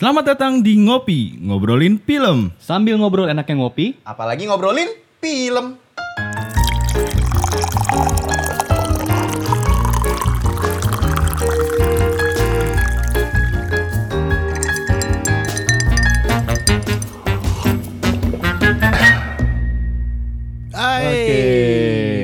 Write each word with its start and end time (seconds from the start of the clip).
Selamat 0.00 0.32
datang 0.32 0.64
di 0.64 0.80
Ngopi, 0.80 1.36
ngobrolin 1.44 2.00
film. 2.00 2.56
Sambil 2.56 2.96
ngobrol 2.96 3.28
enaknya 3.28 3.60
ngopi, 3.60 4.00
Apalagi 4.00 4.48
ngobrolin 4.48 4.88
film. 5.20 5.76
Hai. 20.72 21.04
Oke, 21.04 21.42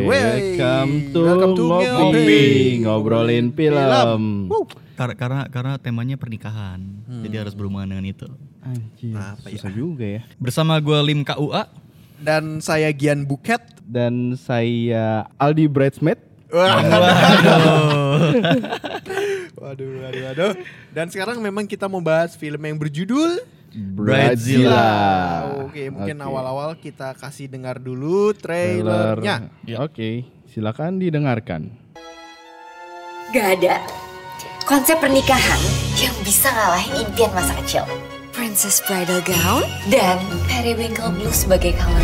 Wey. 0.01 0.07
welcome 0.09 0.93
to, 1.13 1.21
Welcome 1.21 1.53
to 1.53 1.65
Ngopi, 1.69 1.85
Ngopi. 1.93 2.43
ngobrolin 2.81 3.47
film. 3.53 4.49
Wuh. 4.49 4.86
Karena 4.97 5.15
karena 5.15 5.41
karena 5.53 5.73
temanya 5.77 6.17
pernikahan, 6.17 6.81
jadi 7.23 7.45
harus 7.45 7.53
berhubungan 7.53 7.87
dengan 7.93 8.09
itu. 8.09 8.27
Anjir, 8.65 9.15
Apa 9.15 9.47
ya? 9.47 9.55
susah 9.61 9.70
juga 9.70 10.05
ya. 10.09 10.23
Bersama 10.41 10.80
gue 10.80 10.98
Lim 11.05 11.23
KUA. 11.23 11.69
Dan 12.16 12.65
saya 12.65 12.89
Gian 12.97 13.29
Buket. 13.29 13.61
Dan 13.84 14.34
saya 14.34 15.29
Aldi 15.37 15.69
Bridesmaid. 15.69 16.19
Waduh, 16.48 16.73
waduh, 19.61 19.89
waduh, 20.01 20.23
waduh. 20.33 20.53
Dan 20.91 21.06
sekarang 21.12 21.39
memang 21.39 21.69
kita 21.69 21.87
mau 21.87 22.01
bahas 22.01 22.33
film 22.34 22.59
yang 22.59 22.78
berjudul 22.81 23.45
Bridezilla. 23.77 24.89
Oke, 25.69 25.92
mungkin 25.92 26.17
Oke. 26.17 26.27
awal-awal 26.27 26.70
kita 26.81 27.12
kasih 27.12 27.53
dengar 27.53 27.77
dulu 27.77 28.33
trailernya. 28.33 29.53
Ya. 29.69 29.84
Oke, 29.84 30.25
silakan 30.48 30.97
didengarkan. 30.97 31.69
Gak 33.34 33.61
ada 33.61 34.05
konsep 34.66 34.98
pernikahan 34.98 35.62
yang 35.95 36.11
bisa 36.27 36.51
ngalahin 36.51 37.06
impian 37.06 37.30
masa 37.30 37.55
kecil. 37.62 37.87
Princess 38.34 38.83
Bridal 38.83 39.23
Gown 39.23 39.62
dan 39.95 40.19
Periwinkle 40.51 41.15
Blue 41.15 41.30
sebagai 41.30 41.70
color. 41.78 42.03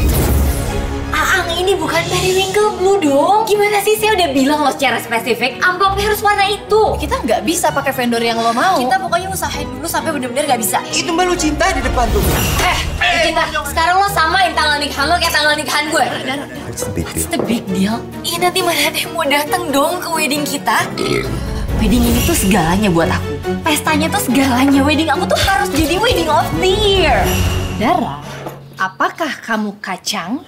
Aang 1.11 1.51
ini 1.59 1.75
bukan 1.75 2.01
Periwinkle 2.07 2.79
Blue 2.79 3.03
dong. 3.03 3.51
Gimana 3.51 3.83
sih 3.83 3.99
saya 3.99 4.15
udah 4.15 4.29
bilang 4.31 4.63
lo 4.63 4.71
secara 4.71 5.03
spesifik 5.03 5.59
amplopnya 5.59 6.07
harus 6.15 6.23
warna 6.23 6.47
itu. 6.55 6.83
Kita 7.03 7.19
nggak 7.27 7.43
bisa 7.43 7.75
pakai 7.75 7.93
vendor 7.99 8.23
yang 8.23 8.39
lo 8.39 8.55
mau. 8.55 8.79
Kita 8.79 8.97
pokoknya 8.97 9.29
usahain 9.35 9.67
dulu 9.67 9.85
sampai 9.91 10.15
bener-bener 10.15 10.47
gak 10.47 10.63
bisa. 10.63 10.79
Itu 10.95 11.11
mbak 11.13 11.29
lu 11.29 11.35
cinta 11.35 11.67
di 11.75 11.83
depan 11.83 12.07
tuh. 12.15 12.23
Eh, 12.63 12.79
cinta. 13.27 13.45
Sekarang 13.67 13.99
lo 13.99 14.09
samain 14.15 14.55
tanggal 14.55 14.79
nikahan 14.79 15.11
lo 15.11 15.19
kayak 15.19 15.35
tanggal 15.35 15.53
nikahan 15.59 15.85
gue. 15.91 16.07
It's 16.71 16.87
the 16.87 16.95
big 16.95 17.05
What's 17.11 17.27
the 17.27 17.43
big 17.43 17.67
deal? 17.75 17.99
Iya 18.23 18.49
nanti 18.49 18.63
mana 18.63 18.87
ada 18.87 18.97
yang 18.97 19.13
mau 19.13 19.27
datang 19.27 19.69
dong 19.75 19.99
ke 19.99 20.09
wedding 20.15 20.47
kita? 20.47 20.87
Wedding 21.83 21.99
ini 21.99 22.21
tuh 22.23 22.39
segalanya 22.39 22.87
buat 22.95 23.11
aku. 23.11 23.59
Pestanya 23.67 24.07
tuh 24.07 24.23
segalanya. 24.31 24.87
Wedding 24.87 25.11
aku 25.11 25.27
tuh 25.27 25.41
harus 25.43 25.67
jadi 25.75 25.99
wedding 25.99 26.31
of 26.31 26.47
the 26.63 26.71
year. 26.71 27.27
Dara, 27.75 28.23
apakah 28.79 29.43
kamu 29.43 29.83
kacang? 29.83 30.47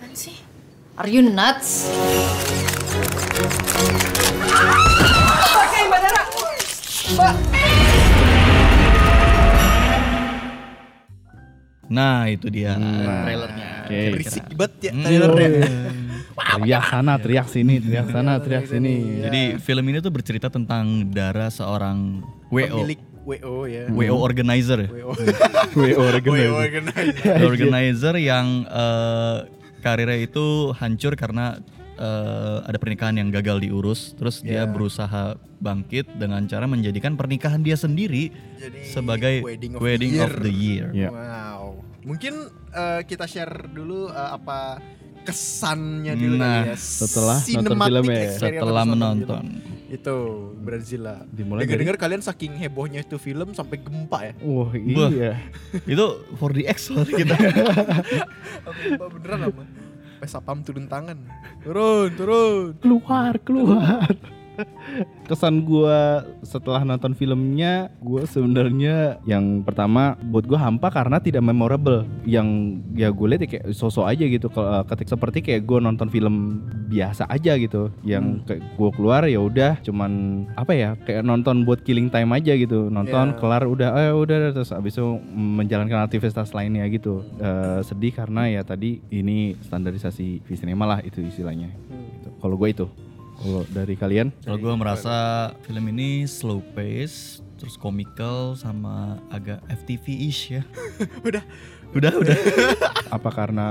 Apaan 0.00 0.16
sih? 0.16 0.40
Are 0.96 1.04
you 1.04 1.20
nuts? 1.20 1.84
Nah 11.92 12.24
itu 12.32 12.48
dia 12.48 12.80
trailernya. 12.80 13.68
Oke. 13.84 14.00
Berisik 14.16 14.44
banget 14.56 14.72
ya 14.80 14.92
Hmm. 14.96 15.04
trailernya. 15.04 15.48
Teriak 16.34 16.84
sana, 16.90 17.14
teriak 17.16 17.46
sini, 17.46 17.78
teriak 17.78 18.10
sana, 18.10 18.42
teriak 18.42 18.66
sini. 18.66 19.22
Jadi 19.22 19.42
film 19.62 19.84
ini 19.86 20.02
tuh 20.02 20.10
bercerita 20.10 20.50
tentang 20.50 21.06
Dara 21.14 21.46
seorang 21.46 22.26
WO, 22.50 22.82
Pemilik 22.82 22.98
WO 23.22 23.64
ya. 23.70 23.86
WO 23.88 24.16
organizer, 24.18 24.90
WO. 24.90 25.14
WO 25.78 25.94
WO 25.94 26.02
organizer. 26.10 26.50
organizer. 26.50 27.38
organizer 27.46 28.14
yang 28.18 28.66
eh, 28.66 29.36
karirnya 29.78 30.18
itu 30.18 30.74
hancur 30.74 31.14
karena 31.14 31.62
eh, 31.94 32.58
ada 32.66 32.78
pernikahan 32.82 33.14
yang 33.14 33.30
gagal 33.30 33.62
diurus, 33.62 34.18
terus 34.18 34.42
dia 34.42 34.66
Ya. 34.66 34.68
berusaha 34.68 35.38
bangkit 35.62 36.18
dengan 36.18 36.44
cara 36.50 36.66
menjadikan 36.66 37.14
pernikahan 37.14 37.62
dia 37.62 37.78
sendiri 37.78 38.28
Jadi, 38.58 38.90
sebagai 38.90 39.34
wedding 39.40 39.78
wedding, 39.78 40.18
of 40.18 40.34
of, 40.34 40.42
the 40.42 40.50
year. 40.52 40.90
Ya. 40.90 41.14
Wow. 41.14 41.78
Mungkin 42.04 42.34
eh, 42.74 43.00
kita 43.06 43.24
share 43.24 43.70
dulu 43.70 44.10
eh, 44.10 44.30
apa 44.34 44.82
kesannya 45.24 46.12
dulu 46.14 46.36
Nah, 46.36 46.60
ya. 46.68 46.76
setelah 46.76 47.38
nonton 47.40 47.78
filmnya 47.80 48.20
ya. 48.20 48.32
Setelah 48.36 48.82
nonton 48.84 48.98
menonton. 49.00 49.44
film. 49.48 49.72
Itu 49.88 50.16
Brazila. 50.58 51.16
Dimulai 51.26 51.64
Dengar-dengar 51.64 51.96
kalian 51.96 52.22
saking 52.22 52.58
hebohnya 52.58 53.00
itu 53.00 53.16
film 53.16 53.54
sampai 53.54 53.80
gempa 53.80 54.18
ya. 54.28 54.32
Wah, 54.42 54.70
iya. 54.74 55.32
Itu 55.86 56.06
4DX 56.36 56.78
loh 56.92 57.06
kita. 57.06 57.34
Gempa 58.84 59.06
beneran 59.08 59.40
apa? 59.48 59.62
Pesapam 60.18 60.60
turun 60.60 60.86
tangan. 60.86 61.18
Turun, 61.62 62.08
turun. 62.14 62.74
keluar 62.80 63.34
keluar 63.40 64.08
kesan 65.28 65.64
gua 65.64 66.22
setelah 66.44 66.84
nonton 66.84 67.16
filmnya 67.16 67.90
gua 67.98 68.28
sebenarnya 68.28 69.18
yang 69.24 69.64
pertama 69.64 70.14
buat 70.30 70.44
gua 70.44 70.60
hampa 70.68 70.92
karena 70.92 71.18
tidak 71.18 71.42
memorable. 71.42 72.04
Yang 72.24 72.80
ya 72.94 73.08
gue 73.10 73.26
lihat 73.28 73.42
ya 73.44 73.48
kayak 73.58 73.66
sosok 73.74 74.06
aja 74.08 74.24
gitu 74.28 74.46
kalau 74.52 74.84
ketik 74.86 75.08
seperti 75.08 75.38
kayak 75.40 75.62
gua 75.66 75.80
nonton 75.82 76.08
film 76.12 76.64
biasa 76.88 77.26
aja 77.28 77.56
gitu. 77.58 77.90
Yang 78.06 78.44
kayak 78.46 78.62
gua 78.76 78.90
keluar 78.94 79.22
ya 79.26 79.40
udah 79.40 79.80
cuman 79.82 80.44
apa 80.54 80.72
ya 80.76 80.90
kayak 81.02 81.24
nonton 81.26 81.64
buat 81.66 81.82
killing 81.82 82.12
time 82.12 82.30
aja 82.34 82.54
gitu. 82.54 82.88
Nonton 82.92 83.34
Ya. 83.34 83.36
kelar 83.40 83.64
udah 83.64 83.88
eh 83.94 84.12
udah 84.12 84.52
terus 84.52 84.74
abis 84.74 84.98
itu 84.98 85.06
menjalankan 85.32 86.04
aktivitas 86.04 86.52
lainnya 86.52 86.84
gitu. 86.90 87.24
Eh, 87.40 87.80
sedih 87.82 88.12
karena 88.12 88.46
ya 88.50 88.62
tadi 88.62 89.00
ini 89.08 89.56
standarisasi 89.64 90.44
V-Cinema 90.44 90.84
lah 90.84 91.00
itu 91.00 91.22
istilahnya. 91.24 91.70
Gitu. 91.74 92.28
kalau 92.40 92.56
gue 92.60 92.68
itu 92.68 92.86
kalau 93.38 93.62
dari 93.70 93.94
kalian 93.98 94.28
Kalau 94.44 94.58
gue 94.58 94.74
merasa 94.76 95.50
film 95.66 95.84
ini 95.90 96.24
slow 96.28 96.62
pace, 96.74 97.42
terus 97.58 97.74
komikal 97.80 98.54
sama 98.58 99.18
agak 99.32 99.62
FTV-ish 99.68 100.60
ya. 100.60 100.62
Udah. 101.28 101.42
Udah, 101.94 102.12
udah. 102.12 102.36
apa 103.16 103.30
karena 103.30 103.66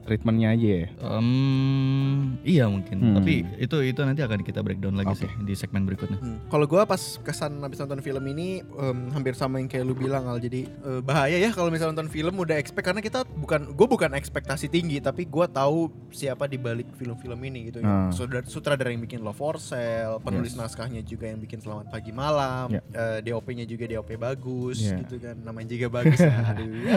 treatmentnya 0.00 0.48
aja 0.50 0.68
ya? 0.74 0.86
Em, 0.98 1.28
iya 2.42 2.64
mungkin, 2.64 2.96
Hmm. 2.98 3.14
tapi 3.14 3.44
itu 3.56 3.76
itu 3.82 4.00
nanti 4.00 4.20
akan 4.20 4.40
kita 4.40 4.60
breakdown 4.60 4.96
lagi 4.96 5.12
Oke. 5.12 5.22
sih 5.22 5.30
di 5.42 5.52
segmen 5.52 5.84
berikutnya. 5.84 6.16
Hmm. 6.16 6.40
Kalau 6.46 6.64
gua 6.64 6.82
pas 6.82 6.98
kesan 7.18 7.60
habis 7.60 7.76
nonton 7.76 8.00
film 8.00 8.24
ini 8.26 8.60
em, 8.62 8.98
hampir 9.10 9.32
sama 9.32 9.58
yang 9.58 9.68
kayak 9.68 9.84
lu 9.84 9.92
bilang 9.92 10.24
Al. 10.24 10.38
Jadi 10.38 10.64
eh, 10.64 11.00
bahaya 11.00 11.36
ya 11.36 11.50
kalau 11.50 11.68
misalnya 11.68 11.92
nonton 11.94 12.08
film 12.08 12.34
udah 12.34 12.56
expect 12.56 12.84
karena 12.84 13.00
kita 13.00 13.22
bukan 13.28 13.70
gue 13.70 13.86
bukan 13.86 14.10
ekspektasi 14.12 14.66
tinggi 14.66 14.98
tapi 14.98 15.24
gua 15.24 15.44
tahu 15.46 15.88
siapa 16.08 16.44
di 16.44 16.56
balik 16.56 16.88
film-film 16.94 17.38
ini 17.44 17.68
gitu 17.68 17.78
Hmm. 17.78 18.08
ya. 18.08 18.16
Sutradara, 18.16 18.46
sutradara 18.46 18.88
yang 18.88 19.02
bikin 19.02 19.20
Love 19.20 19.36
for 19.36 19.56
Sale, 19.58 20.18
penulis 20.18 20.54
naskahnya 20.54 21.00
juga 21.00 21.26
yang 21.26 21.38
bikin 21.38 21.60
Selamat 21.60 21.88
Pagi 21.88 22.10
Malam, 22.10 22.70
Ya. 22.70 22.80
eh, 22.88 23.18
DOP-nya 23.22 23.62
juga 23.62 23.84
DOP 23.86 24.16
bagus 24.16 24.80
Ya. 24.80 24.96
gitu 24.98 25.18
kan. 25.18 25.36
Namanya 25.38 25.68
juga 25.68 25.86
bagus 25.90 26.18
ya. 26.18 26.32
Aduh. 26.50 26.66
ya. 26.82 26.96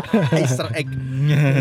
Easter 0.62 0.78
egg. 0.78 0.90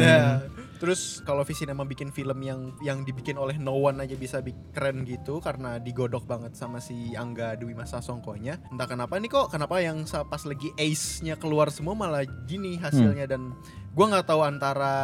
Ya. 0.01 0.45
Terus 0.81 1.21
kalau 1.29 1.45
visi 1.45 1.69
nama 1.69 1.85
bikin 1.85 2.09
film 2.09 2.41
yang 2.41 2.73
yang 2.81 3.05
dibikin 3.05 3.37
oleh 3.37 3.61
no 3.61 3.77
one 3.77 4.01
aja 4.01 4.17
bisa 4.17 4.41
bi- 4.41 4.57
keren 4.73 5.05
gitu 5.05 5.37
karena 5.37 5.77
digodok 5.77 6.25
banget 6.25 6.57
sama 6.57 6.81
si 6.81 7.13
Angga 7.13 7.53
Dwi 7.53 7.77
Masa 7.77 8.01
Songkonya. 8.01 8.57
Entah 8.73 8.89
kenapa 8.89 9.21
nih 9.21 9.29
kok 9.29 9.53
kenapa 9.53 9.85
yang 9.85 10.09
pas 10.09 10.41
lagi 10.41 10.73
ace-nya 10.81 11.37
keluar 11.37 11.69
semua 11.69 11.93
malah 11.93 12.25
gini 12.49 12.81
hasilnya 12.81 13.29
dan 13.29 13.53
gua 13.93 14.09
nggak 14.09 14.27
tahu 14.33 14.41
antara 14.41 14.95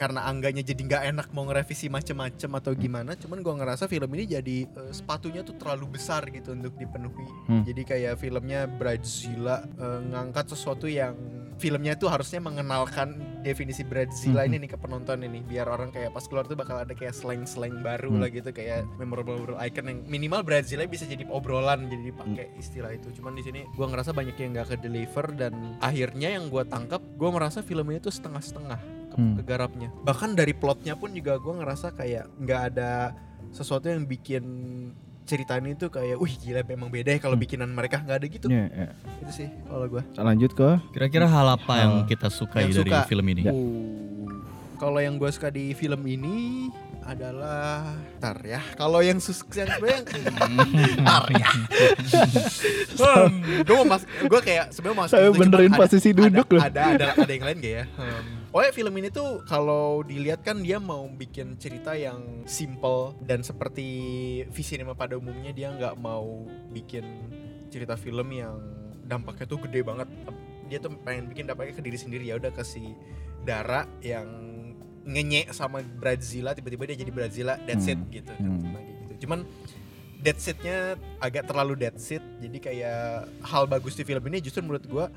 karena 0.00 0.24
angganya 0.24 0.64
jadi 0.64 0.80
nggak 0.80 1.02
enak 1.12 1.26
mau 1.36 1.44
ngerevisi 1.44 1.92
macem-macem 1.92 2.48
atau 2.56 2.72
gimana 2.72 3.12
cuman 3.12 3.44
gua 3.44 3.60
ngerasa 3.60 3.84
film 3.84 4.08
ini 4.16 4.24
jadi 4.32 4.56
eh, 4.64 4.92
sepatunya 4.96 5.44
tuh 5.44 5.60
terlalu 5.60 6.00
besar 6.00 6.24
gitu 6.32 6.56
untuk 6.56 6.72
dipenuhi 6.80 7.28
Hmm. 7.50 7.66
jadi 7.68 7.82
kayak 7.84 8.14
filmnya 8.16 8.64
Bridezilla 8.64 9.60
eh, 9.76 10.00
ngangkat 10.08 10.56
sesuatu 10.56 10.88
yang 10.88 11.12
filmnya 11.60 11.92
tuh 11.92 12.08
harusnya 12.08 12.40
mengenalkan 12.40 13.20
definisi 13.40 13.82
Bridezilla 13.82 14.42
Hmm. 14.42 14.48
ini 14.48 14.56
nih 14.60 14.70
ke 14.70 14.78
penonton 14.78 15.20
ini 15.20 15.40
biar 15.40 15.66
orang 15.66 15.88
kayak 15.88 16.10
pas 16.10 16.22
keluar 16.22 16.44
tuh 16.44 16.54
bakal 16.54 16.76
ada 16.76 16.90
kayak 16.90 17.10
slang-slang 17.10 17.80
baru 17.80 18.08
Hmm. 18.08 18.20
lah 18.20 18.28
gitu 18.28 18.50
kayak 18.50 18.84
memorable 18.94 19.36
icon 19.58 19.86
yang 19.86 19.98
minimal 20.04 20.40
Bridezilla 20.40 20.84
bisa 20.84 21.04
jadi 21.04 21.24
obrolan 21.26 21.86
jadi 21.86 22.04
dipakai 22.06 22.46
Hmm. 22.46 22.58
istilah 22.58 22.90
itu 22.90 23.08
cuman 23.12 23.32
di 23.32 23.42
sini 23.42 23.60
gua 23.72 23.86
ngerasa 23.86 24.10
banyak 24.10 24.34
yang 24.34 24.50
nggak 24.52 24.68
ke 24.68 24.76
deliver 24.78 25.26
dan 25.32 25.52
akhirnya 25.78 26.28
yang 26.30 26.46
gua 26.46 26.62
tangkap 26.62 27.00
gua 27.14 27.30
ngerasa 27.32 27.60
filmnya 27.60 27.98
itu 27.98 28.08
setengah-setengah 28.08 28.80
ke- 29.08 29.16
Hmm. 29.16 29.34
kegarapnya 29.36 29.88
bahkan 30.00 30.32
dari 30.32 30.52
plotnya 30.52 30.94
pun 30.94 31.10
juga 31.10 31.36
gua 31.36 31.58
ngerasa 31.58 31.92
kayak 31.92 32.28
nggak 32.36 32.62
ada 32.68 33.16
sesuatu 33.50 33.86
yang 33.86 34.04
bikin 34.04 34.44
cerita 35.22 35.56
ini 35.56 35.72
tuh 35.72 35.88
kayak 35.88 36.16
wih 36.16 36.34
gila 36.34 36.60
memang 36.62 36.88
beda 36.88 37.10
ya 37.10 37.18
kalau 37.18 37.32
Hmm. 37.32 37.44
bikinan 37.44 37.68
mereka 37.68 37.98
nggak 37.98 38.18
ada 38.18 38.26
gitu 38.26 38.46
Ya, 38.46 38.66
ya. 38.66 38.88
itu 39.20 39.32
sih 39.32 39.48
kalau 39.64 39.86
gua 39.86 40.02
Lanjut 40.16 40.50
ke 40.50 40.68
Kira-kira 40.90 41.24
hal 41.24 41.46
apa 41.48 41.74
yang 41.78 41.92
Hal 41.96 42.06
kita 42.06 42.28
sukai 42.28 42.64
yang 42.64 42.74
dari 42.76 42.90
suka. 42.90 43.06
film 43.06 43.26
ini? 43.28 43.42
Ya. 43.42 43.52
Uh, 43.52 44.42
kalau 44.76 44.96
yang 44.96 45.14
gue 45.14 45.28
suka 45.28 45.48
di 45.48 45.70
film 45.70 46.00
ini 46.02 46.66
adalah 47.02 47.84
Ntar 48.16 48.36
ya 48.42 48.60
Kalau 48.74 49.00
yang 49.00 49.20
sukses 49.20 49.52
yang 49.54 49.68
sebenarnya 49.68 50.00
Ntar 51.04 51.24
ya 51.30 51.48
hmm, 52.96 53.60
Gue 53.62 53.76
mau 53.76 53.86
mas 53.86 54.02
Gue 54.04 54.40
kayak 54.40 54.72
sebenarnya 54.72 54.96
mau 54.96 55.06
Saya 55.06 55.28
itu, 55.28 55.36
benerin 55.36 55.72
posisi 55.72 56.10
duduk 56.10 56.48
ada, 56.48 56.56
loh. 56.56 56.62
ada, 56.62 56.82
ada, 56.90 57.06
ada 57.18 57.32
yang 57.32 57.44
lain 57.44 57.58
gak 57.60 57.74
ya 57.74 57.84
hmm. 58.50 58.52
Pokoknya 58.52 58.72
film 58.74 58.94
ini 58.98 59.08
tuh 59.14 59.46
kalau 59.46 60.02
dilihat 60.02 60.42
kan 60.42 60.58
dia 60.58 60.82
mau 60.82 61.06
bikin 61.06 61.54
cerita 61.54 61.94
yang 61.94 62.42
simple 62.50 63.14
dan 63.22 63.46
seperti 63.46 63.86
visi 64.50 64.74
cinema 64.74 64.98
pada 64.98 65.14
umumnya 65.14 65.54
dia 65.54 65.70
nggak 65.70 65.94
mau 66.02 66.50
bikin 66.74 67.06
cerita 67.70 67.94
film 67.94 68.26
yang 68.34 68.58
dampaknya 69.06 69.46
tuh 69.46 69.62
gede 69.62 69.86
banget. 69.86 70.10
Dia 70.66 70.82
tuh 70.82 70.98
pengen 71.06 71.30
bikin 71.30 71.46
dampaknya 71.46 71.78
ke 71.78 71.82
diri 71.86 71.98
sendiri 71.98 72.26
ya 72.26 72.34
udah 72.42 72.50
ke 72.50 72.66
si 72.66 72.90
Dara 73.46 73.86
yang 74.02 74.26
ngenyek 75.06 75.54
sama 75.54 75.80
Brazila 75.80 76.52
tiba-tiba 76.52 76.90
dia 76.90 76.98
jadi 77.00 77.12
Brazila 77.14 77.54
that's 77.64 77.86
it 77.86 77.96
Hmm. 77.96 78.10
gitu. 78.10 78.34
Hmm. 78.34 78.74
Nah, 78.74 78.82
kayak 78.82 78.96
gitu. 79.06 79.14
Cuman 79.26 79.46
dead 80.20 80.36
setnya 80.36 81.00
agak 81.16 81.48
terlalu 81.48 81.80
dead 81.80 81.96
set 81.96 82.20
jadi 82.44 82.58
kayak 82.60 83.00
hal 83.40 83.64
bagus 83.64 83.96
di 83.96 84.04
film 84.04 84.20
ini 84.28 84.44
justru 84.44 84.60
menurut 84.60 84.84
gua 84.84 85.08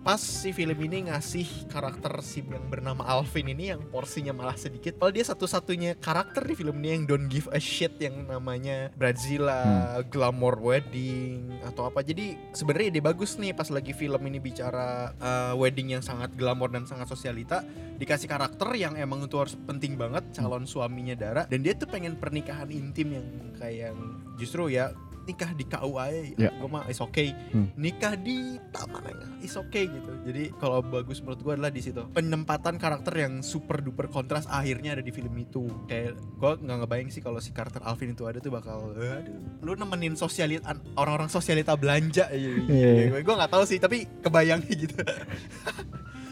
pas 0.00 0.20
si 0.20 0.56
film 0.56 0.76
ini 0.80 1.12
ngasih 1.12 1.68
karakter 1.68 2.12
sim 2.24 2.48
yang 2.48 2.64
bernama 2.72 3.04
Alvin 3.04 3.52
ini 3.52 3.72
yang 3.76 3.84
porsinya 3.92 4.32
malah 4.32 4.56
sedikit 4.56 4.96
padahal 4.96 5.16
dia 5.20 5.26
satu-satunya 5.28 6.00
karakter 6.00 6.40
di 6.48 6.54
film 6.56 6.80
ini 6.80 6.88
yang 6.96 7.02
don't 7.04 7.28
give 7.28 7.46
a 7.52 7.60
shit 7.60 7.92
yang 8.00 8.24
namanya 8.24 8.88
Brazila, 8.96 10.00
glamour 10.08 10.56
wedding 10.60 11.60
atau 11.64 11.88
apa. 11.88 12.00
Jadi 12.00 12.36
sebenarnya 12.56 12.96
ide 12.96 13.00
bagus 13.04 13.36
nih 13.36 13.52
pas 13.52 13.68
lagi 13.68 13.92
film 13.92 14.20
ini 14.24 14.40
bicara 14.40 15.12
uh, 15.20 15.52
wedding 15.56 15.92
yang 15.92 16.02
sangat 16.02 16.32
glamour 16.34 16.72
dan 16.72 16.88
sangat 16.88 17.10
sosialita 17.10 17.60
dikasih 18.00 18.28
karakter 18.30 18.72
yang 18.80 18.96
emang 18.96 19.28
itu 19.28 19.36
harus 19.36 19.54
penting 19.68 20.00
banget 20.00 20.24
calon 20.32 20.64
suaminya 20.64 21.12
Dara. 21.12 21.44
Dan 21.44 21.60
dia 21.60 21.76
tuh 21.76 21.88
pengen 21.90 22.16
pernikahan 22.16 22.72
intim 22.72 23.20
yang 23.20 23.26
kayak 23.60 23.92
yang 23.92 23.98
justru 24.40 24.72
ya 24.72 24.96
nikah 25.30 25.50
di 25.52 25.62
KUA 25.62 26.06
Ya. 26.34 26.50
gue 26.50 26.66
mah 26.66 26.84
is 26.86 26.98
okay 26.98 27.30
Hmm. 27.50 27.70
nikah 27.74 28.14
di 28.14 28.36
taman 28.70 29.02
ya, 29.04 29.14
is 29.40 29.54
okay 29.54 29.86
gitu 29.86 30.10
jadi 30.22 30.50
kalau 30.56 30.82
bagus 30.82 31.18
menurut 31.18 31.38
gue 31.38 31.52
adalah 31.52 31.70
di 31.70 31.78
situ 31.78 32.02
penempatan 32.10 32.74
karakter 32.76 33.14
yang 33.16 33.40
super 33.40 33.78
duper 33.78 34.06
kontras 34.06 34.44
akhirnya 34.44 34.92
ada 34.92 35.00
di 35.00 35.10
film 35.10 35.32
itu 35.34 35.70
kayak 35.86 36.12
gue 36.16 36.52
nggak 36.58 36.76
ngebayang 36.80 37.08
sih 37.08 37.20
kalau 37.20 37.38
si 37.38 37.50
karakter 37.50 37.78
Alvin 37.80 38.10
itu 38.10 38.24
ada 38.24 38.38
tuh 38.38 38.50
bakal 38.50 38.90
aduh 38.90 39.22
lu 39.60 39.72
nemenin 39.72 40.14
sosialita 40.14 40.66
orang-orang 40.94 41.28
sosialita 41.28 41.74
belanja 41.74 42.26
iya, 42.30 42.50
Iya, 42.60 42.90
iya. 43.08 43.20
gue 43.20 43.34
nggak 43.36 43.48
tahu 43.48 43.62
sih 43.62 43.78
tapi 43.78 44.04
kebayang 44.20 44.60
gitu 44.72 44.98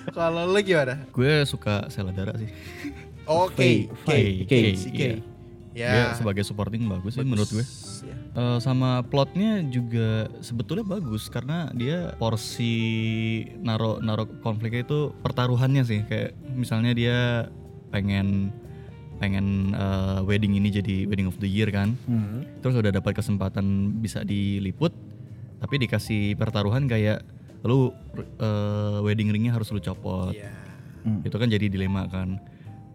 kalau 0.08 0.44
lu 0.44 0.58
gimana 0.58 1.04
Gue 1.08 1.44
suka 1.44 1.86
Seladara 1.86 2.32
sih. 2.34 2.48
oke 3.24 3.68
si 4.74 4.88
iya. 4.90 5.14
Kay. 5.14 5.37
Ya 5.78 5.90
Dia 5.90 6.04
sebagai 6.12 6.42
supporting 6.42 6.82
bagus 6.84 7.14
sih 7.14 7.22
menurut 7.22 7.46
gue. 7.48 7.62
ya. 8.02 8.14
Eh, 8.34 8.58
sama 8.58 9.00
plotnya 9.02 9.62
juga 9.64 10.08
sebetulnya 10.40 10.82
bagus 10.84 11.26
karena 11.26 11.70
dia 11.72 12.18
porsi 12.18 12.74
naro 13.56 13.98
naro 13.98 14.26
konfliknya 14.40 14.82
itu 14.82 15.14
pertaruhannya 15.16 15.82
sih 15.82 16.02
kayak 16.02 16.34
misalnya 16.50 16.92
dia 16.92 17.18
pengen 17.88 18.50
pengen 19.16 19.72
eh, 19.72 20.20
wedding 20.22 20.54
ini 20.54 20.70
jadi 20.72 20.96
wedding 21.04 21.26
of 21.26 21.38
the 21.38 21.46
year 21.46 21.68
kan 21.68 21.94
Hmm. 22.04 22.42
terus 22.58 22.74
udah 22.74 22.90
dapat 22.92 23.14
kesempatan 23.14 23.66
bisa 23.96 24.22
diliput 24.22 24.90
tapi 25.58 25.74
dikasih 25.76 26.34
pertaruhan 26.34 26.86
kayak 26.86 27.22
lu 27.60 27.90
eh, 28.38 28.98
wedding 29.00 29.28
ringnya 29.28 29.50
harus 29.52 29.68
lu 29.68 29.78
copot 29.78 30.30
Iya. 30.30 30.50
Hmm. 31.00 31.22
itu 31.22 31.34
kan 31.34 31.46
jadi 31.46 31.66
dilema 31.66 32.06
kan 32.06 32.38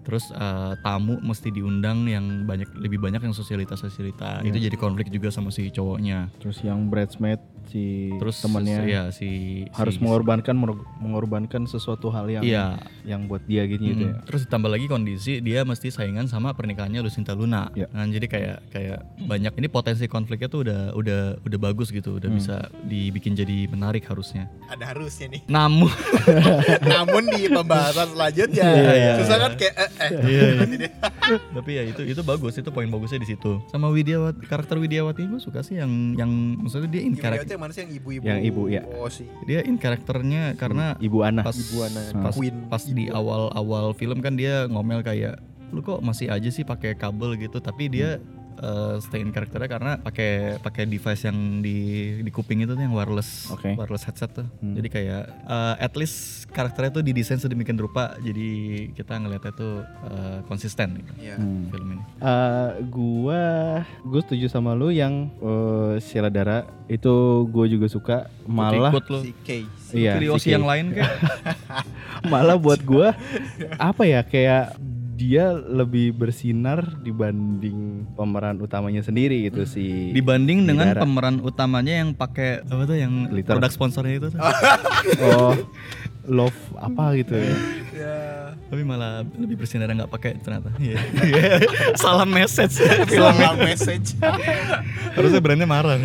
terus 0.04 0.30
eh, 0.30 0.74
tamu 0.78 1.18
mesti 1.20 1.50
diundang 1.50 2.06
yang 2.06 2.24
banyak 2.44 2.70
lebih 2.76 3.00
banyak 3.00 3.20
yang 3.22 3.32
sosialita 3.32 3.74
sosialita 3.74 4.40
Iya. 4.40 4.50
itu 4.50 4.58
jadi 4.62 4.76
konflik 4.76 5.08
juga 5.10 5.28
sama 5.28 5.50
si 5.50 5.68
cowoknya 5.68 6.28
Terus 6.38 6.60
yang 6.62 6.86
bridesmaid 6.86 7.40
si 7.64 8.12
terus 8.14 8.38
temannya 8.38 8.84
ya 8.86 9.04
si 9.10 9.30
harus 9.72 9.96
si- 9.96 10.04
mengorbankan 10.04 10.52
mengor- 10.54 10.84
mengorbankan 10.98 11.64
sesuatu 11.64 12.08
hal 12.10 12.28
yang 12.30 12.44
iya 12.44 12.76
yang 13.02 13.24
buat 13.24 13.40
dia 13.42 13.64
gitu, 13.64 13.80
gitu 13.82 14.04
ya. 14.06 14.14
Mm, 14.14 14.24
terus 14.26 14.44
ditambah 14.44 14.68
lagi 14.70 14.86
kondisi 14.86 15.40
dia 15.40 15.64
mesti 15.64 15.88
saingan 15.88 16.28
sama 16.28 16.52
pernikahannya 16.52 17.00
Lucinta 17.00 17.32
Luna 17.32 17.72
Iya. 17.72 17.88
kan 17.88 18.08
jadi 18.10 18.28
kayak 18.28 18.58
kayak 18.70 19.00
banyak 19.22 19.54
ini 19.56 19.68
potensi 19.68 20.06
konfliknya 20.06 20.48
tuh 20.48 20.62
udah 20.62 20.92
udah 20.92 21.22
udah 21.42 21.60
bagus 21.62 21.88
gitu 21.90 22.18
udah 22.18 22.28
Hmm. 22.28 22.36
bisa 22.36 22.56
dibikin 22.84 23.32
jadi 23.32 23.66
menarik 23.66 24.04
harusnya 24.04 24.52
ada 24.68 24.84
harusnya 24.86 25.32
nih 25.32 25.42
namun 25.48 25.88
namun 26.86 27.24
di 27.30 27.48
pembahasan 27.48 28.12
selanjutnya 28.12 28.66
Iya, 28.66 28.92
iya. 28.94 29.14
susah 29.18 29.38
kan 29.40 29.52
kayak 29.56 29.76
eh, 29.78 29.90
eh. 30.00 30.10
Iya, 30.24 30.66
iya. 30.66 30.90
tapi 31.58 31.72
ya 31.78 31.84
itu 31.86 32.02
itu 32.06 32.22
bagus 32.26 32.58
itu 32.58 32.70
poin 32.74 32.90
bagusnya 32.90 33.22
di 33.22 33.30
situ 33.30 33.62
sama 33.70 33.90
Widiawati 33.94 34.46
karakter 34.46 34.78
Widiawati 34.82 35.28
gue 35.30 35.42
suka 35.42 35.62
sih 35.62 35.78
yang 35.78 36.18
yang 36.18 36.32
maksudnya 36.60 36.90
dia 36.90 37.02
in 37.06 37.14
karakter 37.14 37.54
yang 37.54 37.64
mana 37.64 37.72
sih 37.76 37.86
yang 37.86 37.94
ibu-ibu 37.94 38.24
Yang 38.26 38.40
ibu, 38.50 38.62
ya. 38.72 38.82
oh 38.98 39.10
sih 39.10 39.28
dia 39.46 39.62
in 39.64 39.78
karakternya 39.78 40.56
karena 40.58 40.96
Ibu 40.98 41.18
Ana. 41.26 41.42
pas 41.44 41.56
Ibu 41.56 41.78
Ana, 41.84 42.02
pas, 42.24 42.34
Queen. 42.36 42.56
pas 42.70 42.84
di 42.84 43.06
awal-awal 43.10 43.94
film 43.98 44.20
kan 44.24 44.34
dia 44.38 44.66
ngomel 44.70 45.04
kayak 45.04 45.38
lu 45.74 45.82
kok 45.82 46.06
masih 46.06 46.30
aja 46.30 46.50
sih 46.54 46.62
pakai 46.62 46.94
kabel 46.94 47.34
gitu 47.38 47.58
tapi 47.58 47.90
dia 47.90 48.22
uh, 48.58 48.96
stay 49.00 49.20
in 49.20 49.30
karakternya 49.30 49.66
karena 49.68 49.92
pakai 49.98 50.32
pakai 50.58 50.84
device 50.84 51.24
yang 51.24 51.38
di 51.60 51.78
di 52.20 52.30
kuping 52.30 52.62
itu 52.62 52.72
tuh 52.72 52.80
yang 52.80 52.92
wireless 52.92 53.50
Oke. 53.50 53.74
wireless 53.74 54.04
headset 54.04 54.30
tuh 54.32 54.46
Hmm. 54.60 54.76
jadi 54.76 54.88
kayak 54.88 55.24
uh, 55.44 55.76
at 55.78 55.94
least 55.94 56.46
karakternya 56.48 56.92
tuh 56.92 57.04
didesain 57.04 57.38
sedemikian 57.38 57.76
rupa 57.76 58.16
jadi 58.18 58.48
kita 58.92 59.14
ngeliatnya 59.18 59.52
tuh 59.52 59.74
uh, 60.04 60.40
konsisten 60.44 61.00
gitu, 61.00 61.12
Iya. 61.20 61.36
Hmm. 61.36 61.68
film 61.68 61.88
ini 61.92 62.04
Eh, 62.20 62.70
gua 62.86 63.44
gue 64.02 64.20
setuju 64.22 64.46
sama 64.48 64.72
lu 64.72 64.90
yang 64.90 65.30
eh, 65.36 65.94
Sheila 66.00 66.28
Dara 66.28 66.64
itu 66.86 67.14
gue 67.46 67.66
juga 67.70 67.88
suka 67.88 68.18
malah 68.44 68.92
Ikut 68.92 69.06
lu 69.08 69.20
si 69.22 69.32
Kay 69.40 69.64
iya 69.92 70.16
Pilih 70.16 70.36
si 70.36 70.50
yang 70.50 70.64
lain 70.64 70.92
kayak 70.92 71.12
malah 72.32 72.56
buat 72.56 72.82
gua 72.82 73.16
apa 73.92 74.04
ya 74.04 74.22
kayak 74.22 74.76
dia 75.14 75.54
lebih 75.54 76.18
bersinar 76.18 76.82
dibanding 77.06 78.10
pemeran 78.18 78.58
utamanya 78.60 79.06
sendiri 79.06 79.46
gitu 79.48 79.64
si 79.70 80.10
dibanding 80.10 80.66
dengan 80.66 80.94
Dara. 80.94 81.02
pemeran 81.06 81.38
utamanya 81.46 82.02
yang 82.02 82.18
pakai 82.18 82.66
apa 82.66 82.84
tuh 82.90 82.98
yang 82.98 83.30
Glitter. 83.30 83.54
produk 83.54 83.72
sponsornya 83.72 84.14
itu 84.18 84.28
tuh. 84.34 84.40
oh 85.30 85.54
love 86.28 86.56
apa 86.80 87.20
gitu 87.20 87.36
ya? 87.36 87.56
Ya. 87.94 88.20
Tapi 88.74 88.82
malah 88.82 89.22
lebih 89.38 89.60
bersinar 89.60 89.92
nggak 89.92 90.10
pakai 90.10 90.40
ternyata. 90.42 90.74
Iya. 90.82 90.98
salah 92.04 92.26
message. 92.26 92.82
Salah 93.12 93.56
message. 93.60 94.18
Harusnya 95.14 95.40
brandnya 95.44 95.70
marah. 95.70 96.00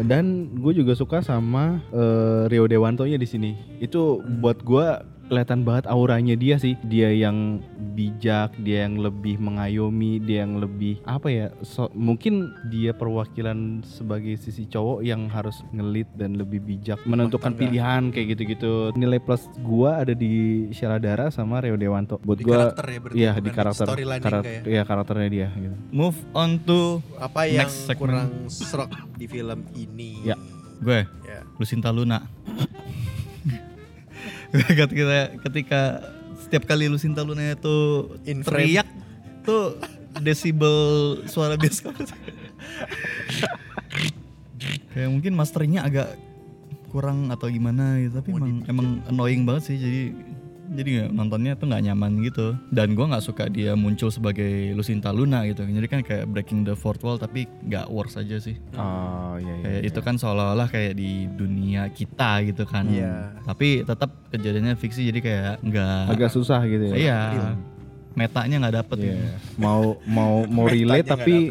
Dan 0.00 0.50
gue 0.58 0.72
juga 0.74 0.98
suka 0.98 1.22
sama 1.22 1.78
eh, 1.94 2.50
Rio 2.50 2.66
Dewanto 2.66 3.06
nya 3.06 3.20
di 3.20 3.28
sini. 3.28 3.54
Itu 3.78 4.24
buat 4.24 4.64
gua 4.66 5.06
kelihatan 5.24 5.62
banget 5.62 5.84
auranya 5.86 6.34
dia 6.34 6.54
sih 6.54 6.76
dia 6.82 7.08
yang 7.08 7.58
bijak 7.90 8.52
dia 8.58 8.84
yang 8.84 8.98
lebih 8.98 9.36
mengayomi 9.36 10.18
dia 10.18 10.42
yang 10.42 10.56
lebih 10.56 11.00
apa 11.02 11.26
ya 11.26 11.46
so- 11.60 11.88
mungkin 11.92 12.34
dia 12.66 12.92
perwakilan 12.92 13.54
sebagai 13.82 14.34
sisi 14.34 14.64
cowok 14.64 15.00
yang 15.00 15.26
harus 15.26 15.64
ngelit 15.70 16.06
dan 16.12 16.34
lebih 16.34 16.60
bijak 16.60 17.00
menentukan 17.04 17.50
tangga. 17.50 17.60
pilihan 17.60 18.02
kayak 18.08 18.26
gitu-gitu 18.32 18.72
nilai 18.94 19.16
plus 19.16 19.46
gua 19.58 19.98
ada 19.98 20.12
di 20.12 20.32
Sheila 20.70 20.96
Dara 20.96 21.28
sama 21.28 21.58
Rio 21.58 21.74
Dewanto 21.74 22.20
buat 22.20 22.36
di 22.36 22.44
gua 22.44 22.68
karakter 22.70 22.84
ya 22.86 22.98
berarti 22.98 23.16
Iya 23.16 23.30
bukan 23.30 23.40
di 23.40 23.50
karakter, 23.50 23.86
storyline 23.86 24.22
karakter, 24.22 24.50
kayak 24.60 24.62
iya 24.66 24.82
karakternya 24.82 25.28
dia 25.28 25.48
gitu. 25.54 25.76
move 25.90 26.18
on 26.32 26.50
to 26.60 26.80
apa 27.16 27.40
yang 27.46 27.64
Next 27.64 27.84
segment. 27.84 27.98
kurang 27.98 28.28
serok 28.46 28.88
di 29.14 29.26
film 29.26 29.60
ini 29.72 30.20
Ya. 30.22 30.36
gue 30.76 31.06
Ya. 31.24 31.40
Lucinta 31.56 31.88
Luna 31.88 32.20
ketika 34.78 35.34
ketika 35.48 35.80
setiap 36.38 36.64
kali 36.70 36.86
Lucinta 36.86 37.26
Luna 37.26 37.54
itu 37.54 38.08
In 38.28 38.46
frame. 38.46 38.70
teriak 38.70 38.88
tuh 39.42 39.76
desibel 40.22 40.76
suara 41.26 41.58
bioskop 41.58 41.90
kayak 44.94 45.10
mungkin 45.10 45.34
masternya 45.34 45.82
agak 45.82 46.14
kurang 46.94 47.34
atau 47.34 47.50
gimana 47.50 47.98
gitu 47.98 48.22
tapi 48.22 48.30
emang 48.30 48.62
emang 48.70 48.88
annoying 49.10 49.42
banget 49.42 49.74
sih 49.74 49.76
jadi 49.82 50.02
jadi 50.66 51.08
nontonnya 51.08 51.52
tuh 51.52 51.66
nggak 51.66 51.84
nyaman 51.84 52.12
gitu 52.20 52.56
dan 52.68 52.92
gua 52.92 53.06
nggak 53.06 53.22
suka 53.22 53.44
dia 53.46 53.72
muncul 53.74 54.08
sebagai 54.08 54.72
Lucinta 54.72 55.08
Luna 55.08 55.44
gitu 55.44 55.62
jadi 55.62 55.86
kan 55.86 56.00
kayak 56.00 56.24
breaking 56.26 56.62
the 56.62 56.72
fourth 56.72 57.00
wall 57.00 57.14
tapi 57.14 57.44
nggak 57.62 57.86
works 57.86 58.14
aja 58.14 58.36
sih 58.36 58.56
Oh 58.74 59.36
iya 59.36 59.50
iya. 59.50 59.62
kayak 59.62 59.80
itu 59.84 60.00
kan 60.00 60.14
seolah-olah 60.14 60.66
kayak 60.66 60.94
di 60.94 61.28
dunia 61.28 61.88
kita 61.88 62.44
gitu 62.44 62.64
kan 62.64 62.86
Iya. 62.86 63.36
tapi 63.42 63.82
tetap 63.82 64.10
kejadiannya 64.28 64.74
fiksi 64.74 65.04
jadi 65.04 65.20
kayak 65.20 65.52
nggak 65.62 66.00
agak 66.10 66.30
susah 66.30 66.64
gitu 66.64 66.84
ya. 66.88 66.96
iya 66.96 67.20
metanya 68.14 68.56
nggak 68.60 68.76
dapet 68.78 68.96
Iya. 68.96 69.06
gitu. 69.10 69.24
Mau 69.58 69.82
mau 70.06 70.46
mau 70.46 70.64
relate 70.64 71.02
tapi 71.04 71.50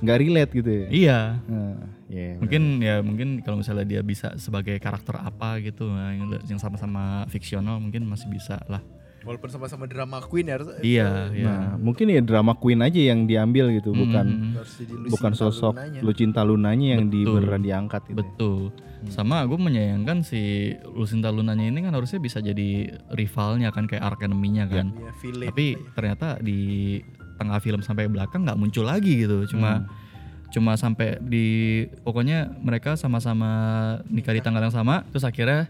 nggak 0.00 0.18
relate 0.18 0.50
gitu 0.52 0.70
ya. 0.72 0.86
iya 0.88 1.18
Nah, 1.44 1.76
iya, 2.08 2.36
mungkin 2.36 2.62
ya 2.80 2.94
mungkin 3.00 3.28
kalau 3.40 3.60
misalnya 3.60 3.84
dia 3.84 4.00
bisa 4.00 4.34
sebagai 4.36 4.76
karakter 4.76 5.16
apa 5.16 5.60
gitu 5.60 5.88
nah, 5.88 6.10
yang 6.12 6.28
yang 6.44 6.60
sama-sama 6.60 7.28
fiksional 7.28 7.78
mungkin 7.78 8.04
masih 8.04 8.28
bisa 8.28 8.58
lah 8.66 8.80
Walaupun 9.18 9.50
sama-sama 9.50 9.90
drama 9.90 10.22
queen 10.22 10.46
ya 10.46 10.54
harus 10.56 10.70
Iya, 10.78 11.34
iya. 11.34 11.50
Nah, 11.50 11.74
mungkin 11.74 12.06
ya 12.06 12.22
drama 12.22 12.54
queen 12.54 12.78
aja 12.80 12.96
yang 13.02 13.26
diambil 13.26 13.74
gitu, 13.74 13.90
bukan 13.90 14.24
Hmm, 14.24 14.54
harus 14.54 14.72
jadi 14.78 14.94
Lucinta 14.94 15.10
bukan 15.10 15.32
sosok 15.34 15.72
Lunanya. 15.74 16.00
Lucinta 16.06 16.40
Lunanya 16.46 16.86
yang 16.96 17.04
di 17.10 17.20
Betul. 17.26 17.34
beneran 17.42 17.62
diangkat 17.66 18.02
gitu. 18.06 18.14
ya. 18.14 18.16
Betul. 18.22 18.60
Sama 19.10 19.42
gue 19.44 19.58
menyayangkan 19.58 20.22
si 20.22 20.70
Lucinta 20.86 21.34
Lunanya 21.34 21.66
ini 21.66 21.82
kan 21.82 21.92
harusnya 21.92 22.22
bisa 22.22 22.38
jadi 22.38 22.94
rivalnya 23.10 23.74
kan 23.74 23.90
kayak 23.90 24.06
arc 24.06 24.22
enemy-nya 24.22 24.70
kan. 24.70 24.94
Iya. 24.94 25.50
Tapi 25.50 25.66
ternyata 25.98 26.38
di 26.38 27.02
tengah 27.36 27.58
film 27.58 27.82
sampai 27.82 28.06
belakang 28.06 28.46
nggak 28.46 28.56
muncul 28.56 28.86
lagi 28.86 29.26
gitu. 29.26 29.50
Cuma 29.50 29.82
cuma 30.48 30.74
sampai 30.74 31.20
di 31.20 31.46
pokoknya 32.00 32.48
mereka 32.58 32.96
sama-sama 32.96 33.50
nikah 34.08 34.32
di 34.32 34.40
tanggal 34.40 34.64
yang 34.64 34.72
sama 34.72 35.04
terus 35.08 35.22
akhirnya 35.22 35.68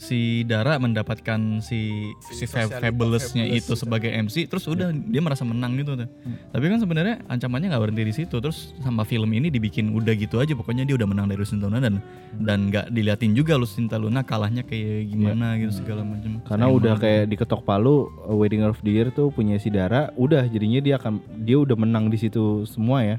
si 0.00 0.48
Dara 0.48 0.80
mendapatkan 0.80 1.60
si 1.60 2.08
si, 2.24 2.32
Si 2.32 2.44
Fab- 2.48 2.72
Fabulous-nya 2.72 3.44
Fabulous 3.44 3.60
itu 3.60 3.68
itu. 3.68 3.76
sebagai 3.76 4.08
MC 4.08 4.48
terus 4.48 4.64
udah 4.64 4.96
dia 4.96 5.20
merasa 5.20 5.44
menang 5.44 5.76
gitu 5.76 5.92
tuh. 5.92 6.08
Tapi 6.56 6.64
kan 6.72 6.80
sebenarnya 6.80 7.20
ancamannya 7.28 7.68
nggak 7.68 7.82
berhenti 7.84 8.04
di 8.08 8.14
situ. 8.16 8.32
Terus 8.32 8.72
sama 8.80 9.04
film 9.04 9.28
ini 9.28 9.52
dibikin 9.52 9.92
udah 9.92 10.16
gitu 10.16 10.40
aja 10.40 10.56
pokoknya 10.56 10.88
dia 10.88 10.96
udah 10.96 11.04
menang 11.04 11.28
dari 11.28 11.44
Lucinta 11.44 11.68
Luna 11.68 11.84
dan 11.84 12.00
dan 12.40 12.72
nggak 12.72 12.96
diliatin 12.96 13.36
juga 13.36 13.60
Lucinta 13.60 14.00
Luna 14.00 14.24
kalahnya 14.24 14.64
kayak 14.64 15.04
gimana 15.04 15.60
gitu 15.60 15.84
segala 15.84 16.00
macam. 16.00 16.40
Karena 16.48 16.64
Sayang 16.64 16.78
udah 16.80 16.94
kayak 16.96 17.22
diketok 17.28 17.60
palu 17.60 18.08
Wedding 18.24 18.64
of 18.64 18.80
the 18.80 18.96
Year 18.96 19.12
tuh 19.12 19.28
punya 19.28 19.60
si 19.60 19.68
Dara, 19.68 20.08
udah 20.16 20.48
jadinya 20.48 20.80
dia 20.80 20.96
akan 20.96 21.20
dia 21.44 21.60
udah 21.60 21.76
menang 21.76 22.08
di 22.08 22.16
situ 22.16 22.64
semua 22.64 23.04
ya. 23.04 23.16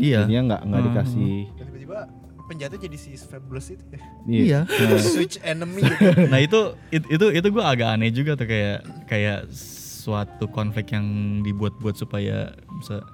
Iya. 0.00 0.24
Jadinya 0.24 0.42
nggak 0.48 0.60
nggak 0.64 0.80
Hmm. 0.80 0.88
dikasih 0.88 1.34
tiba-tiba 1.54 1.98
penjahatnya 2.42 2.80
jadi 2.82 2.96
si 2.96 3.10
Fabulous 3.14 3.68
itu 3.68 3.84
ya. 3.86 4.00
Iya. 4.26 4.60
Nah, 4.64 4.98
Switch 5.14 5.36
enemy 5.40 5.80
gitu. 5.80 6.02
nah 6.26 6.38
itu 6.38 6.60
it- 6.90 7.06
itu 7.08 7.26
itu 7.30 7.46
gue 7.48 7.62
agak 7.62 7.94
aneh 7.94 8.10
juga 8.10 8.34
tuh 8.34 8.44
kayak 8.44 8.78
kayak 9.06 9.46
suatu 9.52 10.48
konflik 10.48 10.90
yang 10.90 11.06
dibuat-buat 11.40 11.94
supaya 11.94 12.50
bisa 12.74 13.04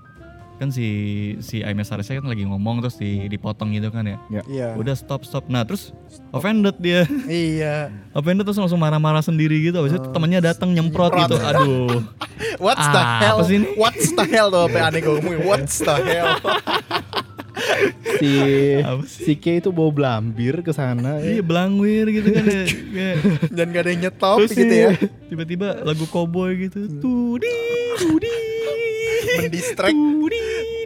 kan 0.57 0.69
si 0.69 0.87
si 1.39 1.61
Aimes 1.61 1.87
Sarasnya 1.87 2.19
kan 2.19 2.27
lagi 2.27 2.43
ngomong 2.43 2.81
terus 2.81 2.97
di, 2.97 3.25
dipotong 3.27 3.71
gitu 3.71 3.89
kan 3.89 4.05
ya 4.05 4.17
Iya. 4.43 4.69
udah 4.73 4.93
stop 4.93 5.23
stop 5.23 5.47
nah 5.47 5.63
terus 5.63 5.93
offended 6.31 6.77
dia 6.77 7.05
Iya. 7.25 7.93
offended 8.11 8.43
terus 8.43 8.57
langsung 8.57 8.79
marah-marah 8.79 9.21
sendiri 9.21 9.61
gitu 9.63 9.77
habis 9.79 9.93
itu 9.93 10.09
temennya 10.09 10.41
datang 10.47 10.71
nyemprot 10.71 11.11
Nyemprot. 11.11 11.29
gitu 11.29 11.37
aduh 11.39 12.01
What's 12.59 12.81
the 12.83 12.97
Ah, 12.97 13.21
hell? 13.21 13.37
apa 13.37 13.43
sih 13.45 13.57
ini? 13.59 13.67
What's 13.75 14.09
the 14.11 14.25
hell 14.25 14.49
tuh 14.49 14.63
apa 14.63 14.73
yang 14.75 14.87
aneh 14.91 15.01
gue 15.03 15.13
ngomongin? 15.15 15.41
What's 15.43 15.77
the 15.79 15.93
hell? 15.95 16.37
si 18.17 18.33
si 19.07 19.33
K 19.35 19.59
itu 19.59 19.69
bawa 19.71 19.91
belambir 19.91 20.61
ke 20.61 20.71
sana. 20.71 21.21
iya 21.21 21.41
belangwir 21.41 22.09
gitu 22.11 22.29
kan 22.31 22.45
ya. 22.45 22.65
Dan 23.57 23.67
gak 23.71 23.83
ada 23.83 23.91
yang 23.91 24.01
nyetop 24.03 24.39
Terus 24.41 24.53
gitu 24.55 24.75
ya. 24.75 24.91
tiba-tiba 25.27 25.81
lagu 25.83 26.05
cowboy 26.07 26.57
gitu 26.63 26.89
tudi 26.99 27.53
tudi 27.99 28.33
Mendistract. 29.37 29.99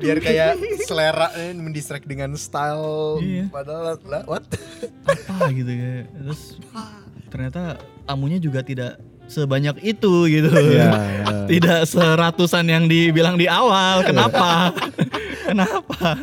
Biar 0.00 0.18
kayak 0.18 0.50
selera 0.88 1.28
eh, 1.36 1.52
mendistract 1.52 2.08
dengan 2.08 2.32
style. 2.34 3.20
Iya. 3.20 3.44
padahal 3.52 4.00
lah 4.08 4.22
what? 4.26 4.44
apa 5.28 5.44
gitu 5.52 5.70
kayak 5.70 6.04
terus 6.10 6.40
ternyata 7.30 7.62
tamunya 8.08 8.42
juga 8.42 8.64
tidak 8.64 8.98
sebanyak 9.30 9.78
itu 9.86 10.26
gitu. 10.26 10.50
Iya, 10.50 10.90
iya. 10.90 11.24
tidak 11.46 11.80
seratusan 11.86 12.66
yang 12.66 12.84
dibilang 12.90 13.38
di 13.38 13.46
awal. 13.46 14.02
Kenapa? 14.02 14.74
Kenapa? 15.48 16.18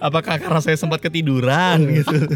Apakah 0.00 0.40
karena 0.40 0.60
saya 0.64 0.76
sempat 0.80 1.04
ketiduran 1.04 1.84
gitu? 1.92 2.32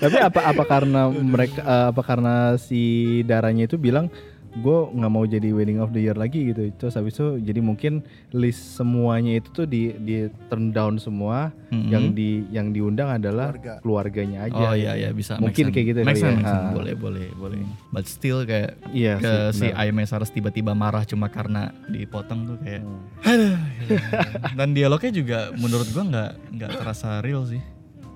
Tapi 0.00 0.16
apa 0.20 0.40
apa 0.52 0.62
karena 0.68 1.08
mereka 1.08 1.60
eh, 1.64 1.86
apa 1.92 2.02
karena 2.04 2.34
si 2.60 3.20
darahnya 3.24 3.64
itu 3.64 3.80
bilang 3.80 4.12
gue 4.52 4.78
nggak 4.90 5.08
mau 5.08 5.22
jadi 5.22 5.48
wedding 5.48 5.78
of 5.78 5.90
the 5.90 6.00
year 6.00 6.12
lagi 6.12 6.50
gitu 6.50 6.74
terus 6.74 6.92
habis 6.92 7.14
itu 7.14 7.38
jadi 7.38 7.58
mungkin 7.58 8.02
list 8.30 8.74
semuanya 8.74 9.38
itu 9.38 9.48
tuh 9.52 9.62
di 9.62 9.94
di 9.96 10.16
turn 10.46 10.70
down 10.70 10.96
semua 10.96 11.54
Mhm. 11.70 11.86
yang 11.86 12.04
di 12.10 12.30
yang 12.50 12.66
diundang 12.68 13.06
adalah 13.12 13.54
Keluarga. 13.54 13.74
keluarganya 13.78 14.38
aja 14.44 14.58
oh 14.60 14.74
iya 14.74 14.92
iya 14.96 15.10
bisa 15.10 15.38
Mungkin 15.38 15.70
kayak 15.70 15.86
gitu 15.88 15.98
make 16.02 16.18
sense, 16.18 16.34
ya. 16.34 16.34
make 16.36 16.50
sense. 16.50 16.66
Ah. 16.66 16.74
boleh 16.74 16.94
boleh 16.94 17.26
boleh 17.32 17.62
but 17.88 18.04
still 18.04 18.42
kayak 18.42 18.74
iya 18.90 19.16
ke 19.16 19.54
sih, 19.54 19.70
si. 19.70 19.72
Ayame 19.72 20.02
Saras 20.02 20.28
tiba-tiba 20.28 20.74
marah 20.74 21.02
cuma 21.04 21.28
karena 21.28 21.70
dipotong 21.86 22.40
tuh 22.44 22.58
kayak 22.58 22.82
Hmm. 23.22 23.54
dan 24.58 24.68
dialognya 24.70 25.12
juga 25.12 25.38
menurut 25.54 25.86
gua 25.88 26.04
nggak 26.04 26.30
nggak 26.52 26.70
terasa 26.76 27.20
real 27.20 27.44
sih 27.44 27.62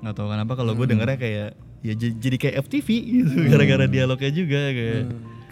nggak 0.00 0.12
tahu 0.12 0.26
kenapa 0.28 0.52
kalau 0.52 0.72
gue 0.72 0.86
dengernya 0.86 1.16
kayak 1.16 1.48
ya 1.80 1.92
jadi 1.94 2.36
kayak 2.36 2.54
FTV 2.60 2.88
gitu 3.14 3.34
gara-gara 3.46 3.86
dialognya 3.86 4.30
juga 4.30 4.60
kayak 4.68 5.02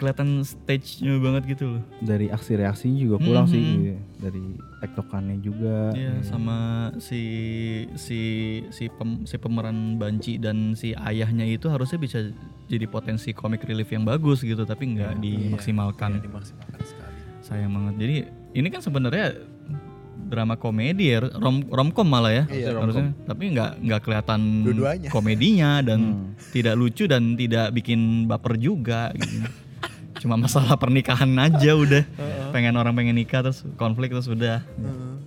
kelihatan 0.03 0.43
stage-nya 0.43 1.15
banget 1.17 1.43
gitu 1.49 1.65
loh 1.69 1.83
dari 1.99 2.27
aksi 2.27 2.53
reaksinya 2.53 2.99
juga 2.99 3.15
kurang 3.17 3.47
sih 3.47 3.57
Mhm. 3.57 3.79
gitu. 3.79 3.99
dari 4.19 4.43
tektokannya 4.77 5.37
juga 5.39 5.77
Iya 5.93 6.13
sama 6.21 6.57
si 6.97 7.21
si 7.95 8.19
si 8.67 8.83
pem- 8.89 9.23
si 9.23 9.35
pemeran 9.37 9.95
Banci 9.95 10.35
dan 10.37 10.73
si 10.73 10.91
ayahnya 10.93 11.43
itu 11.45 11.65
harusnya 11.65 11.95
bisa 11.97 12.19
jadi 12.65 12.83
potensi 12.85 13.31
comic 13.31 13.63
relief 13.63 13.87
yang 13.87 14.03
bagus 14.03 14.41
gitu 14.41 14.63
tapi 14.63 14.91
nggak 14.91 15.17
dimaksimalkan 15.17 16.11
Iya, 16.13 16.21
dimaksimalkan 16.21 16.79
sekali. 16.81 17.17
sayang 17.41 17.71
banget 17.71 17.95
jadi 17.97 18.15
ini 18.53 18.67
kan 18.67 18.79
sebenarnya 18.79 19.27
drama 20.23 20.55
komedi 20.55 21.09
ya 21.09 21.19
rom 21.21 21.61
romcom 21.63 22.05
malah 22.05 22.31
ya 22.33 22.43
Iya, 22.47 22.73
harusnya 22.73 23.11
tapi 23.23 23.43
nggak 23.49 23.71
nggak 23.81 24.01
kelihatan 24.01 24.39
Dua-duanya. 24.63 25.09
komedinya 25.09 25.71
dan 25.79 25.99
Hmm. 26.01 26.27
tidak 26.49 26.73
lucu 26.73 27.05
dan 27.05 27.35
tidak 27.35 27.69
bikin 27.71 27.99
baper 28.25 28.55
juga 28.55 29.11
gitu. 29.13 29.43
cuma 30.23 30.39
masalah 30.39 30.73
pernikahan 30.73 31.27
aja 31.45 31.75
udah 31.75 32.03
pengen 32.49 32.73
orang 32.73 32.95
pengen 32.95 33.13
nikah 33.13 33.43
terus 33.43 33.61
konflik 33.75 34.09
terus 34.09 34.25
udah 34.25 34.63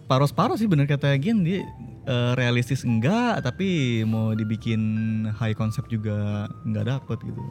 paros-paros 0.07 0.57
sih 0.57 0.67
bener 0.67 0.87
kata 0.87 1.12
Gian 1.17 1.43
dia 1.43 1.61
eh, 2.03 2.33
realistis 2.35 2.83
enggak 2.83 3.43
tapi 3.43 4.00
mau 4.03 4.33
dibikin 4.33 4.81
high 5.31 5.53
concept 5.53 5.91
juga 5.91 6.47
nggak 6.65 6.87
dapet 6.87 7.19
gitu 7.21 7.43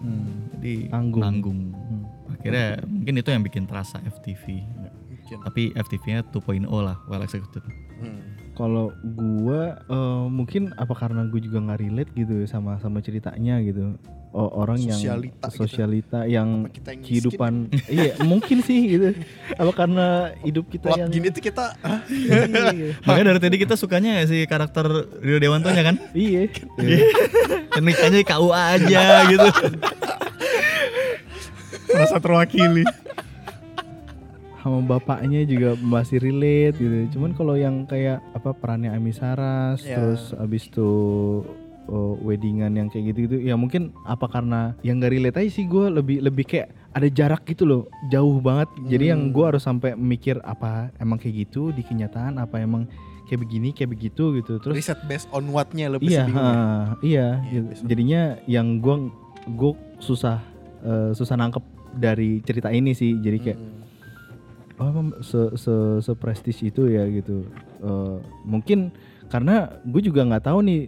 jadi 0.56 0.74
Nanggung. 0.90 1.22
nanggung 1.22 1.60
Hmm. 1.76 2.04
akhirnya 2.32 2.68
mungkin 2.84 3.14
itu 3.16 3.30
yang 3.30 3.44
bikin 3.44 3.64
terasa 3.66 4.02
FTV 4.02 4.64
Mungkin. 5.06 5.38
tapi 5.44 5.70
FTV-nya 5.76 6.26
2.0 6.30 6.66
lah 6.82 6.98
well 7.06 7.22
executed 7.22 7.62
Hmm. 7.96 8.20
Kalau 8.54 8.92
gua 9.14 9.80
eh, 9.82 10.26
mungkin 10.28 10.76
apa 10.76 10.92
karena 10.94 11.24
gue 11.26 11.40
juga 11.40 11.60
nggak 11.60 11.80
relate 11.80 12.12
gitu 12.12 12.44
sama 12.44 12.76
sama 12.78 13.00
ceritanya 13.00 13.60
gitu. 13.60 13.96
Orang 14.36 14.76
Sosialita 14.84 15.00
yang 15.00 15.24
gitu. 15.24 15.56
sosialita 15.56 16.20
yang 16.28 16.50
Apa 16.68 16.76
kita 16.76 16.90
yang 16.92 17.02
kehidupan 17.08 17.54
iya 17.96 18.12
mungkin 18.20 18.58
sih 18.60 18.80
gitu. 18.84 19.08
Apa 19.56 19.72
karena 19.72 20.36
hidup 20.44 20.68
kita 20.68 20.92
Plot 20.92 21.00
yang 21.00 21.10
gini 21.10 21.28
tuh 21.32 21.40
kita 21.40 21.66
ah, 21.80 22.04
iya, 22.12 22.44
makanya 23.08 23.32
dari 23.32 23.40
tadi 23.40 23.56
kita 23.56 23.80
sukanya 23.80 24.28
si 24.28 24.44
karakter 24.44 24.86
Rio 25.24 25.40
Dewantonya 25.40 25.84
kan 25.88 25.96
iya. 26.14 26.52
nikahnya 27.80 28.28
KUA 28.28 28.62
aja 28.76 29.02
gitu 29.32 29.48
merasa 31.96 32.18
terwakili 32.20 32.84
sama 34.66 34.82
bapaknya 34.82 35.46
juga 35.46 35.78
masih 35.78 36.18
relate 36.18 36.82
gitu. 36.82 36.98
Cuman 37.14 37.38
kalau 37.38 37.54
yang 37.54 37.86
kayak 37.86 38.18
apa 38.34 38.50
perannya 38.58 38.90
Ami 38.98 39.14
Saras 39.14 39.86
Ya. 39.86 40.02
terus 40.02 40.34
abis 40.34 40.66
itu 40.74 40.90
oh, 41.88 42.18
weddingan 42.20 42.74
yang 42.74 42.88
kayak 42.88 43.12
gitu-gitu 43.12 43.42
ya 43.42 43.54
mungkin 43.54 43.94
apa 44.04 44.26
karena 44.26 44.74
yang 44.82 44.98
gak 44.98 45.12
relate 45.12 45.38
aja 45.38 45.50
sih 45.52 45.66
gue 45.66 45.86
lebih 45.90 46.20
lebih 46.20 46.44
kayak 46.44 46.70
ada 46.92 47.08
jarak 47.08 47.44
gitu 47.44 47.64
loh 47.64 47.82
jauh 48.08 48.40
banget 48.40 48.70
jadi 48.86 49.12
yang 49.12 49.30
gue 49.30 49.46
harus 49.46 49.62
sampai 49.62 49.94
mikir 49.94 50.40
apa 50.42 50.90
emang 50.96 51.16
kayak 51.16 51.46
gitu 51.46 51.70
di 51.70 51.82
kenyataan 51.82 52.38
apa 52.38 52.58
emang 52.58 52.88
kayak 53.26 53.42
begini 53.42 53.70
kayak 53.70 53.92
begitu 53.92 54.38
gitu 54.38 54.58
terus 54.58 54.76
riset 54.76 55.02
based 55.04 55.26
on 55.30 55.50
what-nya 55.50 55.90
lebih 55.90 56.08
iya 56.08 56.24
bingung. 56.24 56.40
ya. 56.40 56.54
ha, 56.54 56.64
iya 57.02 57.28
Iya, 57.44 57.60
gitu. 57.66 57.82
jadinya 57.86 58.22
yang 58.46 58.68
gue 58.80 58.96
gue 59.52 59.74
susah 59.98 60.40
eh, 60.82 61.12
susah 61.12 61.36
nangkep 61.36 61.64
dari 61.96 62.40
cerita 62.42 62.70
ini 62.70 62.92
sih 62.92 63.18
jadi 63.18 63.40
kayak 63.40 63.60
Hmm. 63.60 63.82
oh 64.76 64.88
emang 64.92 65.08
se 65.24 65.40
se 65.56 65.74
se 66.00 66.12
prestige 66.14 66.60
itu 66.64 66.86
ya 66.88 67.06
gitu 67.08 67.46
Eh, 67.76 68.18
mungkin 68.42 68.90
karena 69.30 69.82
gue 69.84 70.02
juga 70.06 70.22
nggak 70.22 70.46
tahu 70.46 70.60
nih 70.66 70.82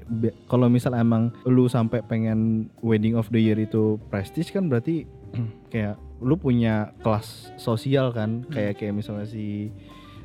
kalau 0.46 0.70
misal 0.70 0.94
emang 0.94 1.34
lu 1.46 1.65
sampai 1.65 2.06
pengen 2.06 2.70
wedding 2.86 3.17
of 3.17 3.27
the 3.34 3.41
year 3.41 3.58
itu 3.58 3.98
prestige 4.13 4.53
kan 4.53 4.70
berarti 4.70 5.10
kayak 5.74 5.98
lu 6.22 6.36
punya 6.38 6.94
kelas 7.06 7.53
sosial 7.58 8.13
kan. 8.13 8.46
Kayak 8.50 8.82
kayak 8.82 8.94
misalnya 8.98 9.27
si 9.29 9.70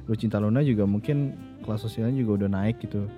Lucinta 0.09 0.41
Luna 0.41 0.65
juga 0.65 0.89
mungkin 0.89 1.37
kelas 1.63 1.85
sosialnya 1.85 2.17
juga 2.17 2.45
udah 2.45 2.51
naik 2.53 2.81
gitu. 2.85 3.09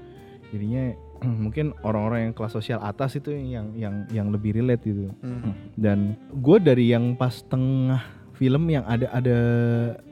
Jadinya 0.50 0.94
mungkin 1.44 1.72
orang-orang 1.86 2.30
yang 2.30 2.34
kelas 2.34 2.54
sosial 2.54 2.80
atas 2.82 3.18
itu 3.18 3.30
yang 3.34 3.74
yang 3.74 4.06
yang 4.10 4.28
lebih 4.34 4.54
relate 4.58 4.82
gitu. 4.84 5.10
Hmm. 5.22 5.54
dan 5.78 6.18
gue 6.34 6.58
dari 6.58 6.90
yang 6.90 7.14
pas 7.14 7.42
tengah 7.46 8.02
film 8.34 8.66
yang 8.66 8.82
ada 8.84 9.06
ada 9.08 9.38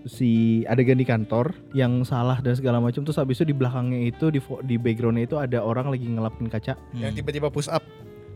si 0.04 0.30
adegan 0.64 0.94
di 0.94 1.02
kantor 1.02 1.50
yang 1.72 2.02
salah 2.02 2.38
dan 2.38 2.54
segala 2.54 2.78
macam 2.78 3.02
terus 3.02 3.18
habis 3.18 3.36
itu 3.36 3.50
di 3.50 3.54
belakangnya 3.54 4.08
itu 4.08 4.30
di 4.30 4.38
di 4.62 4.76
backgroundnya 4.76 5.26
itu 5.26 5.36
ada 5.36 5.58
orang 5.58 5.90
lagi 5.90 6.06
ngelapin 6.06 6.46
kaca 6.46 6.78
Yang 6.94 7.12
tiba-tiba 7.18 7.50
push 7.50 7.66
up. 7.66 7.82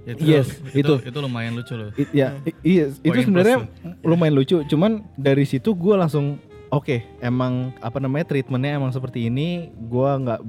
Itu, 0.06 0.22
Yes, 0.22 0.62
itu, 0.70 0.86
itu. 0.86 0.94
itu 1.02 1.18
lumayan 1.18 1.58
lucu 1.58 1.74
loh. 1.74 1.90
It- 1.98 2.14
ya, 2.14 2.38
i- 2.46 2.54
iya, 2.62 2.94
itu 2.94 3.10
Poin 3.10 3.26
sebenarnya 3.26 3.66
lumayan 4.02 4.38
lucu. 4.38 4.62
Cuman 4.62 5.02
dari 5.18 5.42
situ 5.42 5.74
gue 5.74 5.98
langsung 5.98 6.38
oke, 6.76 6.96
emang 7.18 7.72
apa 7.78 7.96
namanya 7.96 8.24
treatmentnya 8.26 8.76
emang 8.76 8.90
seperti 8.90 9.26
ini. 9.26 9.48
Gue 9.72 10.04
nggak, 10.06 10.40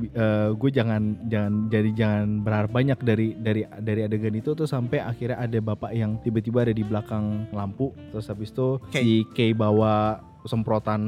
gue 0.54 0.70
jangan 0.70 1.02
jangan 1.26 1.54
jadi 1.68 1.90
jangan 1.94 2.24
berharap 2.42 2.70
banyak 2.70 3.00
dari 3.00 3.28
dari 3.34 3.62
dari 3.80 4.02
adegan 4.04 4.34
itu 4.34 4.52
tuh 4.52 4.66
sampai 4.66 5.00
akhirnya 5.00 5.40
ada 5.40 5.58
bapak 5.58 5.92
yang 5.92 6.20
tiba-tiba 6.20 6.62
ada 6.62 6.72
di 6.72 6.82
belakang 6.82 7.48
lampu. 7.50 7.96
Terus 8.12 8.28
habis 8.28 8.50
itu 8.50 8.78
Kay. 8.90 9.02
si 9.02 9.14
Kay 9.32 9.52
bawa 9.52 10.20
semprotan 10.44 11.02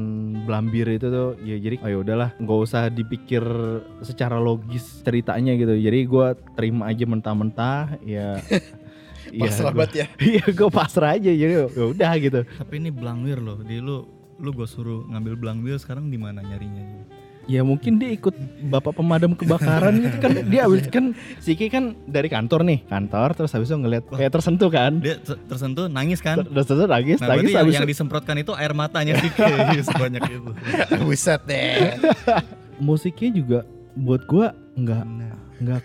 blambir 0.44 0.84
itu 0.86 1.08
tuh 1.08 1.32
ya 1.40 1.56
jadi 1.56 1.80
ayo 1.80 2.04
udahlah 2.04 2.36
nggak 2.36 2.60
usah 2.60 2.88
dipikir 2.88 3.40
secara 3.98 4.36
logis 4.36 5.00
ceritanya 5.00 5.56
gitu 5.56 5.80
jadi 5.80 5.98
gua 6.04 6.36
terima 6.54 6.92
aja 6.92 7.08
mentah-mentah 7.08 7.96
ya 8.04 8.36
Iya, 9.30 9.40
Pasrah 9.46 9.72
gua- 9.72 9.86
banget 9.86 9.92
ya. 9.94 10.06
Iya 10.28 10.44
gue 10.44 10.68
pasrah 10.68 11.10
aja 11.14 11.30
jadi 11.30 11.52
ya 11.72 11.84
udah 11.86 12.12
gitu. 12.18 12.40
Tapi 12.44 12.74
ini 12.76 12.90
blangwir 12.90 13.38
loh. 13.38 13.62
Di 13.62 13.78
lu 13.78 14.04
lu 14.40 14.50
gue 14.50 14.64
suruh 14.64 15.04
ngambil 15.06 15.36
blangwir 15.36 15.76
sekarang 15.76 16.08
di 16.08 16.16
mana 16.16 16.40
nyarinya? 16.40 16.82
Ya 17.48 17.66
mungkin 17.66 17.98
dia 17.98 18.14
ikut 18.14 18.30
bapak 18.70 18.94
pemadam 18.94 19.34
kebakaran 19.34 19.98
gitu 19.98 20.16
kan 20.22 20.30
dia 20.52 20.70
habis 20.70 20.86
kan 20.86 21.16
Siki 21.42 21.66
kan 21.66 21.98
dari 22.06 22.30
kantor 22.30 22.62
nih 22.62 22.86
kantor 22.86 23.34
terus 23.34 23.50
habis 23.50 23.66
itu 23.66 23.76
ngeliat 23.76 24.04
kayak 24.06 24.30
tersentuh 24.30 24.70
kan. 24.70 25.02
Dia 25.02 25.18
ter- 25.18 25.40
tersentuh 25.48 25.90
nangis 25.90 26.22
kan? 26.22 26.46
Terus 26.46 26.66
terus 26.68 26.86
nangis 26.86 27.18
Nah, 27.18 27.34
nangis 27.34 27.50
yang, 27.50 27.60
habis 27.66 27.74
yang 27.74 27.84
itu 27.84 27.92
disemprotkan 27.96 28.36
itu 28.38 28.52
air 28.54 28.70
matanya 28.70 29.18
kayak 29.18 29.82
sebanyak 29.88 30.22
itu. 30.30 30.50
Buset 31.02 31.40
deh. 31.48 31.96
musiknya 32.78 33.30
juga 33.34 33.58
buat 33.98 34.22
gua 34.24 34.54
nggak 34.78 35.04
nggak 35.60 35.82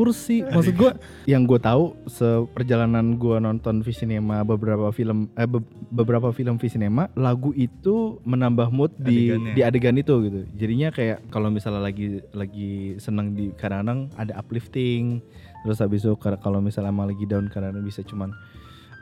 kursi. 0.00 0.40
Maksud 0.40 0.72
gua 0.74 0.96
yang 1.28 1.44
gue 1.44 1.60
tahu 1.60 1.92
seperjalanan 2.08 3.20
gua 3.20 3.36
nonton 3.36 3.84
Visinema 3.84 4.40
beberapa 4.40 4.88
film 4.88 5.28
eh 5.36 5.44
be- 5.44 5.60
beberapa 5.92 6.32
film 6.32 6.56
Visinema 6.56 7.12
lagu 7.12 7.52
itu 7.52 8.16
menambah 8.24 8.72
mood 8.72 8.96
di 8.96 9.28
Adegannya. 9.28 9.52
di 9.52 9.60
adegan 9.60 9.96
itu 10.00 10.14
gitu. 10.24 10.40
Jadinya 10.56 10.88
kayak 10.88 11.28
kalau 11.28 11.52
misalnya 11.52 11.84
lagi 11.84 12.24
lagi 12.32 12.96
seneng 12.96 13.36
di 13.36 13.52
kadang-kadang 13.52 14.08
ada 14.16 14.32
uplifting. 14.40 15.20
Terus 15.60 15.84
habis 15.84 16.00
itu 16.00 16.16
kalau 16.16 16.64
misalnya 16.64 16.88
emang 16.88 17.12
lagi 17.12 17.28
down 17.28 17.52
kadang-kadang 17.52 17.84
bisa 17.84 18.00
cuman 18.00 18.32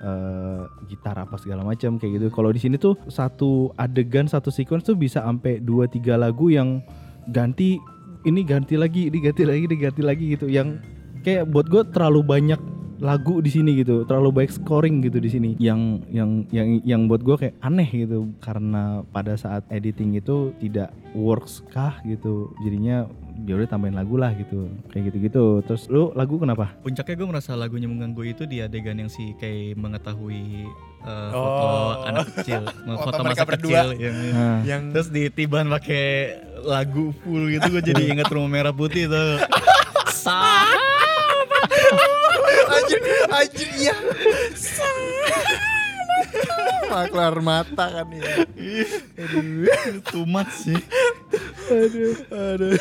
eh, 0.03 0.63
gitar 0.91 1.15
apa 1.15 1.39
segala 1.39 1.63
macam 1.63 2.03
kayak 2.03 2.19
gitu. 2.19 2.27
Kalau 2.35 2.51
di 2.51 2.59
sini 2.59 2.75
tuh 2.83 2.99
satu 3.07 3.71
adegan 3.79 4.27
satu 4.27 4.51
sequence 4.51 4.83
tuh 4.83 4.99
bisa 4.99 5.23
sampai 5.23 5.63
dua 5.63 5.87
tiga 5.87 6.19
lagu 6.19 6.51
yang 6.51 6.83
ganti 7.31 7.79
ini 8.29 8.41
ganti 8.45 8.77
lagi 8.77 9.09
ini 9.09 9.19
ganti 9.19 9.43
lagi 9.43 9.63
ini 9.65 9.77
ganti 9.77 10.03
lagi 10.05 10.25
gitu. 10.37 10.47
Yang 10.47 10.85
kayak 11.25 11.49
buat 11.49 11.67
gue 11.67 11.83
terlalu 11.91 12.21
banyak 12.23 12.61
lagu 12.99 13.39
di 13.39 13.47
sini 13.47 13.79
gitu 13.79 14.03
terlalu 14.11 14.43
baik 14.43 14.51
scoring 14.51 15.01
gitu 15.01 15.19
di 15.19 15.31
sini. 15.31 15.51
Yang 15.57 16.03
yang 16.11 16.31
yang 16.51 16.69
yang 16.83 17.01
buat 17.07 17.23
gue 17.23 17.37
kayak 17.37 17.55
aneh 17.61 17.87
gitu 17.87 18.29
karena 18.39 19.07
pada 19.09 19.35
saat 19.35 19.63
editing 19.71 20.15
itu 20.15 20.53
tidak 20.59 20.91
works 21.15 21.63
kah 21.71 21.97
gitu. 22.03 22.51
Jadinya 22.61 23.07
dia 23.39 23.55
udah 23.55 23.71
tambahin 23.71 23.95
lagu 23.95 24.19
lah 24.19 24.35
gitu 24.35 24.67
kayak 24.91 25.15
gitu 25.15 25.17
gitu 25.23 25.45
terus 25.63 25.87
lu 25.87 26.11
lagu 26.19 26.43
kenapa? 26.43 26.75
Puncaknya 26.83 27.15
gue 27.15 27.29
merasa 27.31 27.55
lagunya 27.55 27.87
mengganggu 27.87 28.23
itu 28.27 28.43
di 28.51 28.59
adegan 28.59 28.99
yang 28.99 29.07
si 29.07 29.31
kayak 29.39 29.79
mengetahui 29.79 30.67
eh, 31.07 31.31
Oh. 31.31 31.39
foto 31.39 31.69
anak 32.03 32.27
kecil, 32.35 32.63
Foto 32.99 33.15
foto 33.15 33.21
masa 33.23 33.47
berdua. 33.47 33.71
kecil 33.87 33.89
yang 33.95 34.17
nah, 34.35 34.59
Yang 34.67 34.83
terus 34.91 35.09
ditiban 35.15 35.71
pakai 35.71 36.07
lagu 36.65 37.15
full 37.23 37.51
gitu 37.53 37.67
gue 37.69 37.83
jadi 37.83 38.03
inget 38.17 38.29
rumah 38.31 38.51
merah 38.51 38.75
putih 38.75 39.07
tuh. 39.11 39.43
anjir, 42.69 43.01
anjir 43.33 43.69
iya. 43.79 43.97
Maklar 46.89 47.41
mata 47.45 47.87
kan 48.01 48.09
ya. 48.13 48.45
Too 50.09 50.25
much 50.25 50.53
sih. 50.67 50.81
aduh 51.69 52.17
aduh 52.33 52.81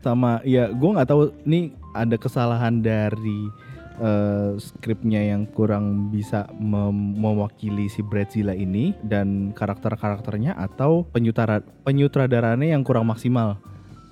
sama 0.00 0.40
ya 0.46 0.70
gue 0.70 0.90
nggak 0.94 1.08
tahu 1.10 1.28
nih 1.44 1.74
ada 1.92 2.16
kesalahan 2.16 2.80
dari 2.80 3.50
eh, 3.98 4.50
skripnya 4.58 5.20
yang 5.22 5.46
kurang 5.50 6.08
bisa 6.14 6.46
mem- 6.56 7.18
mewakili 7.18 7.90
si 7.90 8.00
Bradzilla 8.00 8.54
ini 8.54 8.94
dan 9.04 9.52
karakter-karakternya 9.52 10.54
atau 10.56 11.04
penyutara 11.10 11.60
penyutradaranya 11.82 12.74
yang 12.74 12.82
kurang 12.86 13.10
maksimal 13.10 13.58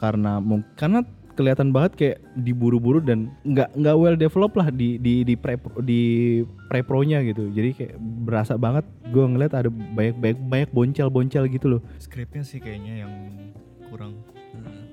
karena 0.03 0.38
karena 0.77 1.01
kelihatan 1.37 1.68
banget 1.68 1.92
kayak 1.94 2.18
diburu-buru 2.33 3.05
dan 3.05 3.29
nggak 3.44 3.77
nggak 3.77 3.96
well 4.01 4.16
develop 4.16 4.57
lah 4.57 4.72
di 4.72 4.96
di 4.96 5.20
di 5.20 5.37
pre 5.37 5.61
di 5.85 6.01
pre 6.72 6.81
pro-nya 6.81 7.20
gitu 7.20 7.53
jadi 7.53 7.77
kayak 7.77 7.94
berasa 8.25 8.57
banget 8.57 8.88
gue 9.12 9.20
ngeliat 9.20 9.53
ada 9.53 9.68
banyak 9.68 10.16
banyak 10.16 10.38
banyak 10.49 10.70
boncel-boncel 10.72 11.44
gitu 11.53 11.77
loh 11.77 11.81
Skripnya 12.01 12.40
sih 12.40 12.57
kayaknya 12.57 13.05
yang 13.05 13.12
kurang. 13.92 14.36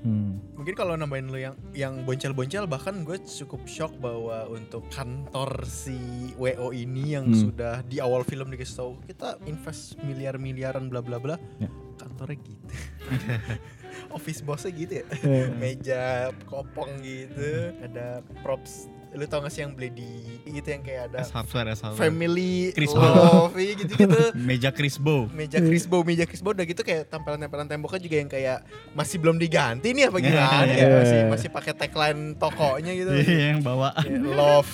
Hmm. 0.03 0.59
Mungkin 0.59 0.75
kalau 0.75 0.93
nambahin 0.95 1.27
lu 1.27 1.39
yang 1.39 1.55
yang 1.73 1.93
boncel-boncel 2.03 2.67
bahkan 2.67 3.03
gue 3.03 3.19
cukup 3.19 3.65
shock 3.65 3.91
bahwa 3.99 4.47
untuk 4.47 4.87
kantor 4.87 5.65
si 5.65 5.95
WO 6.37 6.71
ini 6.71 7.15
yang 7.15 7.27
Hmm. 7.27 7.39
sudah 7.49 7.83
di 7.83 7.99
awal 7.99 8.23
film 8.23 8.47
dikasih 8.47 8.75
tahu 8.77 8.91
kita 9.03 9.39
invest 9.43 9.97
miliar-miliaran 10.03 10.87
bla 10.87 11.01
bla 11.03 11.19
bla. 11.19 11.35
Ya. 11.59 11.67
Kantornya 11.97 12.37
gitu. 12.39 12.73
Office 14.17 14.41
bossnya 14.41 14.71
gitu 14.73 14.93
ya. 15.01 15.05
Eh, 15.21 15.47
Meja 15.53 16.03
kopong 16.45 17.01
gitu, 17.01 17.73
ada 17.81 18.21
props 18.41 18.87
lu 19.13 19.25
tau 19.25 19.39
gak 19.39 19.49
sih 19.49 19.61
yang 19.61 19.71
beli 19.71 19.89
di 19.89 20.09
itu 20.47 20.65
yang 20.65 20.81
kayak 20.81 21.01
ada 21.07 21.17
S 21.19 21.29
hardware, 21.29 21.69
S 21.69 21.81
hardware. 21.81 22.01
family 22.03 22.69
Chris 22.71 22.89
coffee 22.89 23.71
gitu-gitu 23.79 24.19
Meja 24.47 24.69
Chris 24.69 24.97
Bow. 24.97 25.29
meja 25.29 25.57
Crisbo, 25.59 26.01
meja 26.01 26.23
Crisbo 26.23 26.49
udah 26.49 26.63
gitu 26.63 26.81
kayak 26.81 27.07
tempelan-tempelan 27.07 27.65
temboknya 27.65 27.99
juga 27.99 28.15
yang 28.15 28.27
kayak 28.27 28.57
masih 28.91 29.17
belum 29.17 29.37
diganti 29.37 29.89
nih 29.89 30.07
apa 30.07 30.17
gimana 30.19 30.65
ya 30.65 30.75
Iya. 30.75 30.87
masih 30.95 31.19
masih 31.29 31.49
pakai 31.49 31.73
tagline 31.73 32.33
tokonya 32.35 32.91
gitu 32.91 33.09
Iya 33.23 33.45
yang 33.51 33.61
bawa. 33.61 33.93
Kayak 33.95 34.21
love 34.27 34.71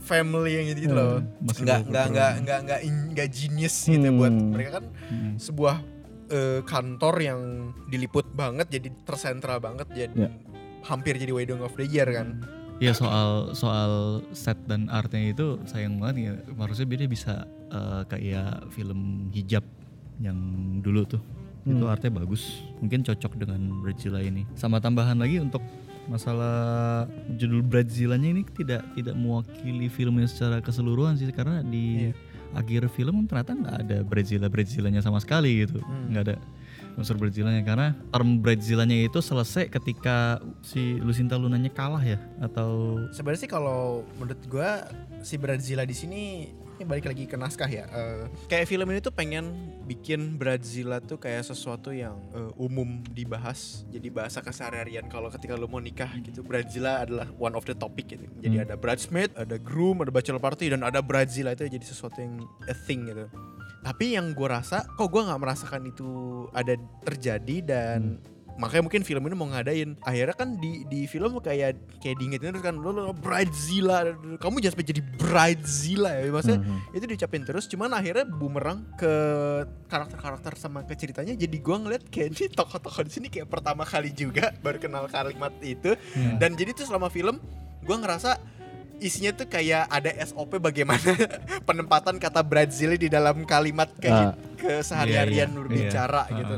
family 0.00 0.52
yang 0.54 0.66
gitu, 0.68 0.80
-gitu 0.82 0.94
loh 0.94 1.18
nggak 1.42 1.80
nggak 1.84 2.06
nggak 2.06 2.32
nggak 2.40 2.58
nggak 2.62 2.80
nggak 3.10 3.28
genius 3.28 3.76
gitu 3.84 3.98
ya 3.98 4.10
buat 4.10 4.30
Hmm. 4.30 4.50
mereka 4.50 4.70
kan 4.72 4.84
Hmm. 5.04 5.34
sebuah 5.36 5.76
eh, 6.26 6.60
kantor 6.62 7.14
yang 7.20 7.40
diliput 7.84 8.26
banget 8.30 8.66
jadi 8.68 8.88
tersentral 9.02 9.58
banget 9.58 9.86
jadi 9.88 10.14
Ya. 10.16 10.30
hampir 10.84 11.14
jadi 11.16 11.30
wedding 11.30 11.58
of 11.58 11.70
the 11.72 11.82
year 11.84 12.06
kan 12.08 12.38
Iya 12.76 12.92
soal 12.92 13.56
soal 13.56 13.92
set 14.36 14.60
dan 14.68 14.88
artnya 14.88 15.32
itu 15.32 15.56
sayang 15.64 15.96
banget 15.96 16.16
ya. 16.20 16.32
Harusnya 16.54 16.84
dia 16.86 17.08
bisa 17.08 17.34
eh, 17.66 18.02
kayak 18.06 18.68
film 18.70 19.32
hijab 19.32 19.64
yang 20.18 20.36
dulu 20.80 21.08
tuh. 21.08 21.22
Itu 21.64 21.82
Hmm. 21.82 21.90
artnya 21.90 22.14
bagus. 22.14 22.62
Mungkin 22.78 23.02
cocok 23.02 23.32
dengan 23.36 23.58
Bradzilla 23.82 24.20
ini. 24.20 24.46
Sama 24.54 24.78
tambahan 24.78 25.18
lagi 25.18 25.40
untuk 25.40 25.64
masalah 26.06 27.04
judul 27.34 27.66
Bradzillanya 27.66 28.30
ini 28.30 28.46
tidak 28.46 28.86
tidak 28.94 29.14
mewakili 29.14 29.90
filmnya 29.90 30.30
secara 30.30 30.62
keseluruhan 30.62 31.18
sih 31.18 31.26
karena 31.34 31.66
di 31.66 32.06
Iya. 32.06 32.12
akhir 32.54 32.82
film 32.94 33.26
ternyata 33.26 33.52
nggak 33.52 33.76
ada 33.82 33.96
Bradzilla 34.00 34.46
Bradzillanya 34.46 35.02
sama 35.02 35.18
sekali 35.18 35.66
gitu. 35.66 35.82
Hmm. 35.82 36.14
Nggak 36.14 36.22
ada 36.22 36.36
unsur 36.96 37.20
Bradzillanya 37.20 37.62
karena 37.62 37.92
term 38.10 38.40
Bradzillanya 38.40 38.96
itu 38.96 39.20
selesai 39.20 39.68
ketika 39.68 40.40
si 40.64 40.96
Lucinta 40.98 41.36
Lunanya 41.36 41.68
kalah 41.68 42.02
ya 42.02 42.18
atau 42.40 43.00
sebenarnya 43.12 43.40
sih 43.44 43.50
kalau 43.52 44.02
menurut 44.16 44.40
gua 44.48 44.88
si 45.20 45.36
Bradzilla 45.36 45.84
di 45.84 45.92
sini 45.92 46.22
ini 46.76 46.84
balik 46.84 47.08
lagi 47.08 47.24
ke 47.24 47.40
naskah 47.40 47.72
ya. 47.72 47.88
Eh, 47.88 48.28
kayak 48.52 48.68
film 48.68 48.84
ini 48.92 49.00
tuh 49.00 49.08
pengen 49.08 49.48
bikin 49.88 50.36
Bradzilla 50.36 51.00
tuh 51.00 51.16
kayak 51.16 51.48
sesuatu 51.48 51.88
yang 51.88 52.20
eh, 52.36 52.52
umum 52.60 53.00
dibahas. 53.16 53.88
Jadi 53.88 54.12
bahasa 54.12 54.44
keseharian 54.44 55.08
kalau 55.08 55.32
ketika 55.32 55.56
lu 55.56 55.72
mau 55.72 55.80
nikah 55.80 56.12
gitu, 56.20 56.44
Bradzilla 56.44 57.08
adalah 57.08 57.32
one 57.40 57.56
of 57.56 57.64
the 57.64 57.72
topic 57.72 58.12
gitu. 58.12 58.28
Jadi 58.44 58.60
Hmm. 58.60 58.64
ada 58.68 58.74
bridesmaid, 58.76 59.32
ada 59.32 59.56
groom, 59.56 60.04
ada 60.04 60.12
bachelor 60.12 60.36
party 60.36 60.76
dan 60.76 60.84
ada 60.84 61.00
Bradzilla 61.00 61.56
itu 61.56 61.64
jadi 61.64 61.80
sesuatu 61.80 62.20
yang 62.20 62.44
a 62.68 62.76
thing 62.76 63.08
gitu. 63.08 63.24
Tapi 63.86 64.18
yang 64.18 64.34
gue 64.34 64.48
rasa, 64.50 64.82
kok 64.82 65.06
gue 65.06 65.22
nggak 65.22 65.38
merasakan 65.38 65.86
itu 65.86 66.10
ada 66.50 66.74
terjadi 67.06 67.56
dan 67.62 68.18
makanya 68.56 68.82
mungkin 68.82 69.04
film 69.04 69.20
ini 69.22 69.36
mau 69.36 69.46
ngadain. 69.46 69.94
Akhirnya 70.02 70.32
kan 70.32 70.56
di 70.56 70.82
di 70.88 71.04
film 71.04 71.38
kayak 71.38 71.76
kayak 72.00 72.16
diingetin 72.16 72.50
terus 72.50 72.64
kan 72.64 72.74
lo 72.74 72.90
lo 72.90 73.12
bridezilla 73.12 74.16
kamu 74.40 74.58
jangan 74.58 74.72
sampai 74.74 74.88
jadi 74.90 75.02
bridezilla 75.14 76.10
ya 76.16 76.32
maksudnya 76.32 76.60
Mhm. 76.64 76.96
itu 76.96 77.04
diucapin 77.04 77.42
terus 77.44 77.68
cuman 77.68 77.92
akhirnya 77.92 78.24
bumerang 78.24 78.82
ke 78.96 79.12
karakter-karakter 79.86 80.56
sama 80.56 80.82
ke 80.82 80.96
ceritanya. 80.96 81.36
Jadi 81.36 81.56
gua 81.60 81.76
ngeliat 81.78 82.08
kayak 82.08 82.32
ini 82.32 82.48
tokoh-tokoh 82.50 83.06
di 83.06 83.12
sini 83.12 83.26
kayak 83.28 83.46
pertama 83.46 83.84
kali 83.84 84.10
juga 84.10 84.50
baru 84.64 84.80
kenal 84.80 85.06
kalimat 85.06 85.52
itu. 85.62 85.94
Hmm. 86.16 86.40
dan 86.40 86.56
jadi 86.56 86.72
tuh 86.72 86.88
selama 86.88 87.06
film 87.06 87.38
gua 87.84 87.96
ngerasa 88.00 88.40
isinya 88.98 89.32
tuh 89.34 89.46
kayak 89.46 89.86
ada 89.86 90.10
SOP 90.24 90.56
bagaimana 90.56 91.04
penempatan 91.68 92.16
kata 92.16 92.40
Brazil 92.40 92.96
di 92.96 93.06
dalam 93.06 93.44
kalimat 93.44 93.92
kayak 93.96 94.16
Ah. 94.16 94.32
keseharian 94.56 95.28
Iya, 95.28 95.44
iya, 95.44 95.46
berbicara 95.52 96.22
iya. 96.26 96.36
gitu. 96.40 96.56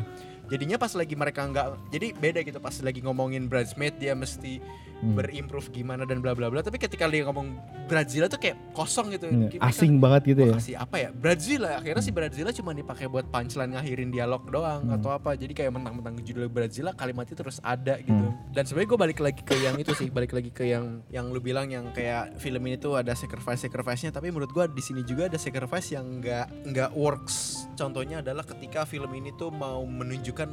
Jadinya 0.48 0.76
pas 0.76 0.92
lagi 0.92 1.14
mereka 1.14 1.44
nggak 1.44 1.66
jadi 1.88 2.06
beda 2.12 2.40
gitu 2.42 2.58
pas 2.58 2.74
lagi 2.78 3.00
ngomongin 3.00 3.46
bridesmaid 3.46 3.96
dia 3.96 4.12
mesti 4.12 4.60
Hmm. 4.98 5.14
berimprove 5.14 5.70
gimana 5.70 6.02
dan 6.02 6.18
bla 6.18 6.34
bla 6.34 6.50
bla 6.50 6.58
tapi 6.58 6.74
ketika 6.74 7.06
dia 7.06 7.22
ngomong 7.22 7.54
Brazil 7.86 8.26
tuh 8.26 8.34
kayak 8.34 8.58
kosong 8.74 9.14
gitu 9.14 9.30
Mereka- 9.30 9.62
asing 9.62 10.02
banget 10.02 10.34
gitu 10.34 10.50
ya. 10.50 10.54
kasih 10.58 10.74
apa 10.74 10.96
ya 10.98 11.10
Brazil 11.14 11.70
akhirnya 11.70 12.02
si 12.02 12.10
Brazil 12.10 12.50
cuma 12.52 12.74
dipakai 12.74 13.06
buat 13.06 13.30
punchline 13.30 13.78
ngakhirin 13.78 14.10
dialog 14.10 14.42
doang 14.50 14.90
Hmm. 14.90 14.98
atau 14.98 15.14
apa 15.14 15.38
jadi 15.38 15.54
kayak 15.54 15.70
mentang-mentang 15.70 16.18
judul 16.18 16.50
Brazil 16.50 16.90
kalimatnya 16.90 17.38
terus 17.38 17.62
ada 17.62 17.94
gitu 17.96 18.10
Hmm. 18.10 18.34
dan 18.50 18.66
sebenarnya 18.66 18.90
gue 18.90 18.98
balik 18.98 19.18
lagi 19.22 19.40
ke 19.40 19.54
yang 19.56 19.78
itu 19.78 19.94
sih 19.94 20.10
balik 20.10 20.34
lagi 20.34 20.50
ke 20.50 20.66
yang 20.66 20.98
yang 21.08 21.30
lu 21.30 21.38
bilang 21.38 21.70
yang 21.70 21.94
kayak 21.94 22.34
film 22.34 22.66
ini 22.66 22.74
tuh 22.74 22.98
ada 22.98 23.14
sacrifice 23.14 23.62
sacrifice 23.62 24.02
nya 24.02 24.10
tapi 24.10 24.34
menurut 24.34 24.50
gue 24.50 24.66
di 24.68 24.82
sini 24.82 25.06
juga 25.06 25.30
ada 25.30 25.38
sacrifice 25.38 25.94
yang 25.94 26.18
nggak 26.18 26.74
nggak 26.74 26.90
works 26.92 27.70
contohnya 27.78 28.18
adalah 28.18 28.42
ketika 28.42 28.82
film 28.82 29.14
ini 29.14 29.30
tuh 29.32 29.54
mau 29.54 29.86
menunjukkan 30.38 30.50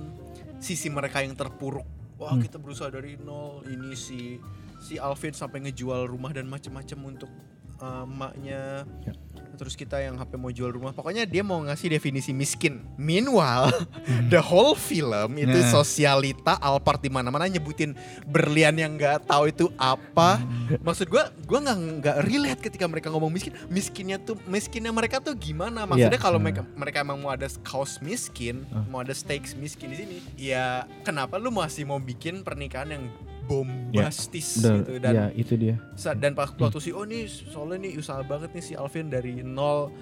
sisi 0.58 0.88
mereka 0.90 1.22
yang 1.22 1.38
terpuruk 1.38 1.86
wah 2.18 2.34
Hmm. 2.34 2.42
kita 2.42 2.58
berusaha 2.58 2.90
dari 2.90 3.20
nol 3.20 3.62
ini 3.68 3.94
si 3.94 4.40
si 4.82 4.98
Alvin 4.98 5.36
sampai 5.36 5.70
ngejual 5.70 6.08
rumah 6.08 6.32
dan 6.32 6.48
macem-macem 6.48 6.98
untuk 7.00 7.30
uh, 7.78 8.08
emaknya 8.08 8.88
Ya. 9.06 9.14
Terus 9.56 9.74
kita 9.74 9.98
yang 9.98 10.16
HP 10.16 10.36
mau 10.36 10.48
jual 10.48 10.70
rumah 10.70 10.92
pokoknya 10.92 11.24
dia 11.24 11.42
mau 11.42 11.60
ngasih 11.60 11.90
definisi 11.90 12.32
miskin 12.32 12.84
meanwhile 12.96 13.72
Hmm. 14.06 14.30
the 14.30 14.38
whole 14.38 14.74
film 14.74 15.36
itu 15.36 15.56
Nah. 15.56 15.72
sosialita 15.72 16.56
Alphard 16.58 17.00
di 17.00 17.08
mana-mana 17.08 17.48
nyebutin 17.48 17.96
berlian 18.24 18.76
yang 18.76 18.94
nggak 18.94 19.26
tahu 19.26 19.50
itu 19.50 19.66
apa 19.76 20.38
Hmm. 20.38 20.78
maksud 20.80 21.08
gua 21.08 21.32
gua 21.44 21.60
nggak 21.62 21.78
nggak 22.00 22.18
relate 22.24 22.62
ketika 22.62 22.86
mereka 22.86 23.08
ngomong 23.08 23.30
miskin 23.30 23.56
miskinnya 23.68 24.18
tuh 24.18 24.38
miskinnya 24.46 24.92
mereka 24.92 25.18
tuh 25.18 25.34
gimana 25.34 25.84
maksudnya 25.84 26.14
Iya. 26.14 26.22
kalau 26.22 26.38
Hmm. 26.38 26.46
mereka 26.46 26.62
mereka 26.76 26.98
emang 27.02 27.18
mau 27.18 27.32
ada 27.32 27.48
kaos 27.62 27.98
miskin 28.00 28.68
Ah. 28.70 28.86
mau 28.86 29.00
ada 29.00 29.12
stakes 29.12 29.56
miskin 29.56 29.90
di 29.90 29.98
sini 29.98 30.16
ya 30.36 30.66
kenapa 31.02 31.36
lu 31.36 31.50
masih 31.50 31.84
mau 31.84 31.98
bikin 31.98 32.42
pernikahan 32.42 32.92
yang 32.92 33.04
bombastis 33.46 34.60
Udah, 34.60 34.74
gitu 34.82 34.94
dan 35.00 35.14
ya 35.14 35.26
itu 35.32 35.54
dia. 35.56 35.76
Dan 36.18 36.34
pas 36.34 36.50
waktu 36.50 36.80
si 36.80 36.90
oh 36.90 37.06
nih 37.06 37.26
soalnya 37.26 37.86
nih 37.86 37.98
usaha 37.98 38.22
banget 38.22 38.52
nih 38.52 38.64
si 38.64 38.74
Alvin 38.74 39.08
dari 39.08 39.40
nol 39.40 39.94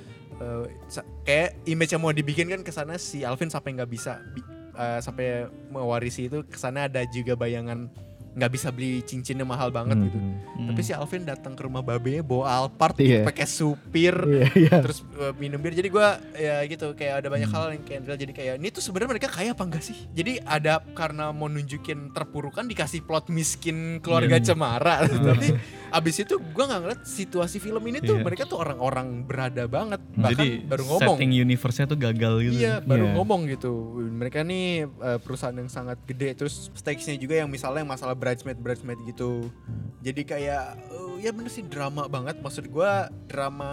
sa- 0.88 1.06
kayak 1.23 1.62
image 1.65 1.91
yang 1.93 2.01
mau 2.01 2.12
dibikin 2.12 2.49
kan 2.49 2.62
ke 2.62 2.71
sana 2.71 2.97
si 2.97 3.21
Alvin 3.21 3.47
sampai 3.47 3.75
nggak 3.75 3.88
bisa 3.88 4.19
bi- 4.34 4.43
eh, 4.73 4.99
sampai 4.99 5.27
mewarisi 5.69 6.25
itu 6.25 6.41
ke 6.43 6.58
sana 6.58 6.88
ada 6.88 7.06
juga 7.06 7.38
bayangan 7.38 7.88
nggak 8.33 8.51
bisa 8.51 8.67
beli 8.69 9.01
cincinnya 9.01 9.43
mahal 9.43 9.69
banget 9.69 9.97
gitu 10.03 10.17
Hmm. 10.53 10.69
tapi 10.69 10.81
si 10.81 10.91
Alvin 10.91 11.21
datang 11.21 11.51
ke 11.51 11.61
rumah 11.61 11.79
babenya 11.79 12.21
bawa 12.21 12.45
Alphard 12.59 12.95
Iya. 12.95 13.21
pakai 13.23 13.45
supir 13.45 14.13
Iya, 14.15 14.47
iya. 14.55 14.77
terus 14.79 15.01
uh, 15.13 15.33
minum 15.33 15.57
bir 15.57 15.71
jadi 15.71 15.85
gua 15.87 16.17
ya 16.31 16.61
gitu 16.63 16.93
kayak 16.93 17.21
ada 17.21 17.27
banyak 17.27 17.45
Hmm. 17.45 17.55
hal 17.55 17.65
yang 17.71 17.83
kayak 17.83 18.01
real. 18.03 18.17
jadi 18.17 18.31
kayak 18.31 18.53
ini 18.57 18.69
tuh 18.69 18.79
sebenarnya 18.79 19.11
mereka 19.11 19.27
kaya 19.29 19.51
apa 19.51 19.63
enggak 19.63 19.83
sih 19.83 19.97
jadi 20.09 20.41
ada 20.41 20.81
karena 20.91 21.29
mau 21.29 21.45
nunjukin 21.45 22.09
terpurukan 22.11 22.65
dikasih 22.65 23.01
plot 23.01 23.27
miskin 23.27 23.77
keluarga 23.99 24.35
Hmm. 24.35 24.45
cemara 24.45 24.95
tapi 25.29 25.53
abis 25.89 26.15
itu 26.19 26.35
gua 26.49 26.65
nggak 26.65 26.81
ngeliat 26.81 27.01
situasi 27.03 27.57
film 27.57 27.83
ini 27.83 27.99
tuh 27.99 28.15
Iya. 28.15 28.23
mereka 28.23 28.43
tuh 28.43 28.57
orang-orang 28.57 29.21
berada 29.23 29.65
banget 29.65 30.01
bahkan 30.11 30.41
Jadi 30.41 30.49
baru 30.63 30.83
ngomong 30.87 31.17
setting 31.17 31.31
universe-nya 31.35 31.85
tuh 31.85 31.99
gagal 31.99 32.33
gitu. 32.43 32.57
Iya 32.59 32.75
baru 32.79 33.05
Iya. 33.05 33.13
ngomong 33.13 33.41
gitu 33.47 33.71
Mereka 34.03 34.41
nih 34.41 34.65
uh, 34.87 35.17
perusahaan 35.17 35.53
yang 35.53 35.67
sangat 35.67 35.97
gede 36.03 36.33
Terus 36.35 36.69
stakesnya 36.71 37.13
juga 37.15 37.35
yang 37.35 37.47
misalnya 37.47 37.81
yang 37.81 37.91
masalah 37.91 38.13
bridesmaid 38.23 38.57
bridesmaid 38.63 38.99
gitu. 39.03 39.51
Jadi 39.99 40.23
kayak 40.23 40.79
uh, 40.95 41.19
ya 41.19 41.36
bener 41.36 41.51
sih 41.51 41.67
drama 41.67 42.07
banget. 42.07 42.39
Maksud 42.39 42.71
gua 42.71 43.12
drama 43.27 43.71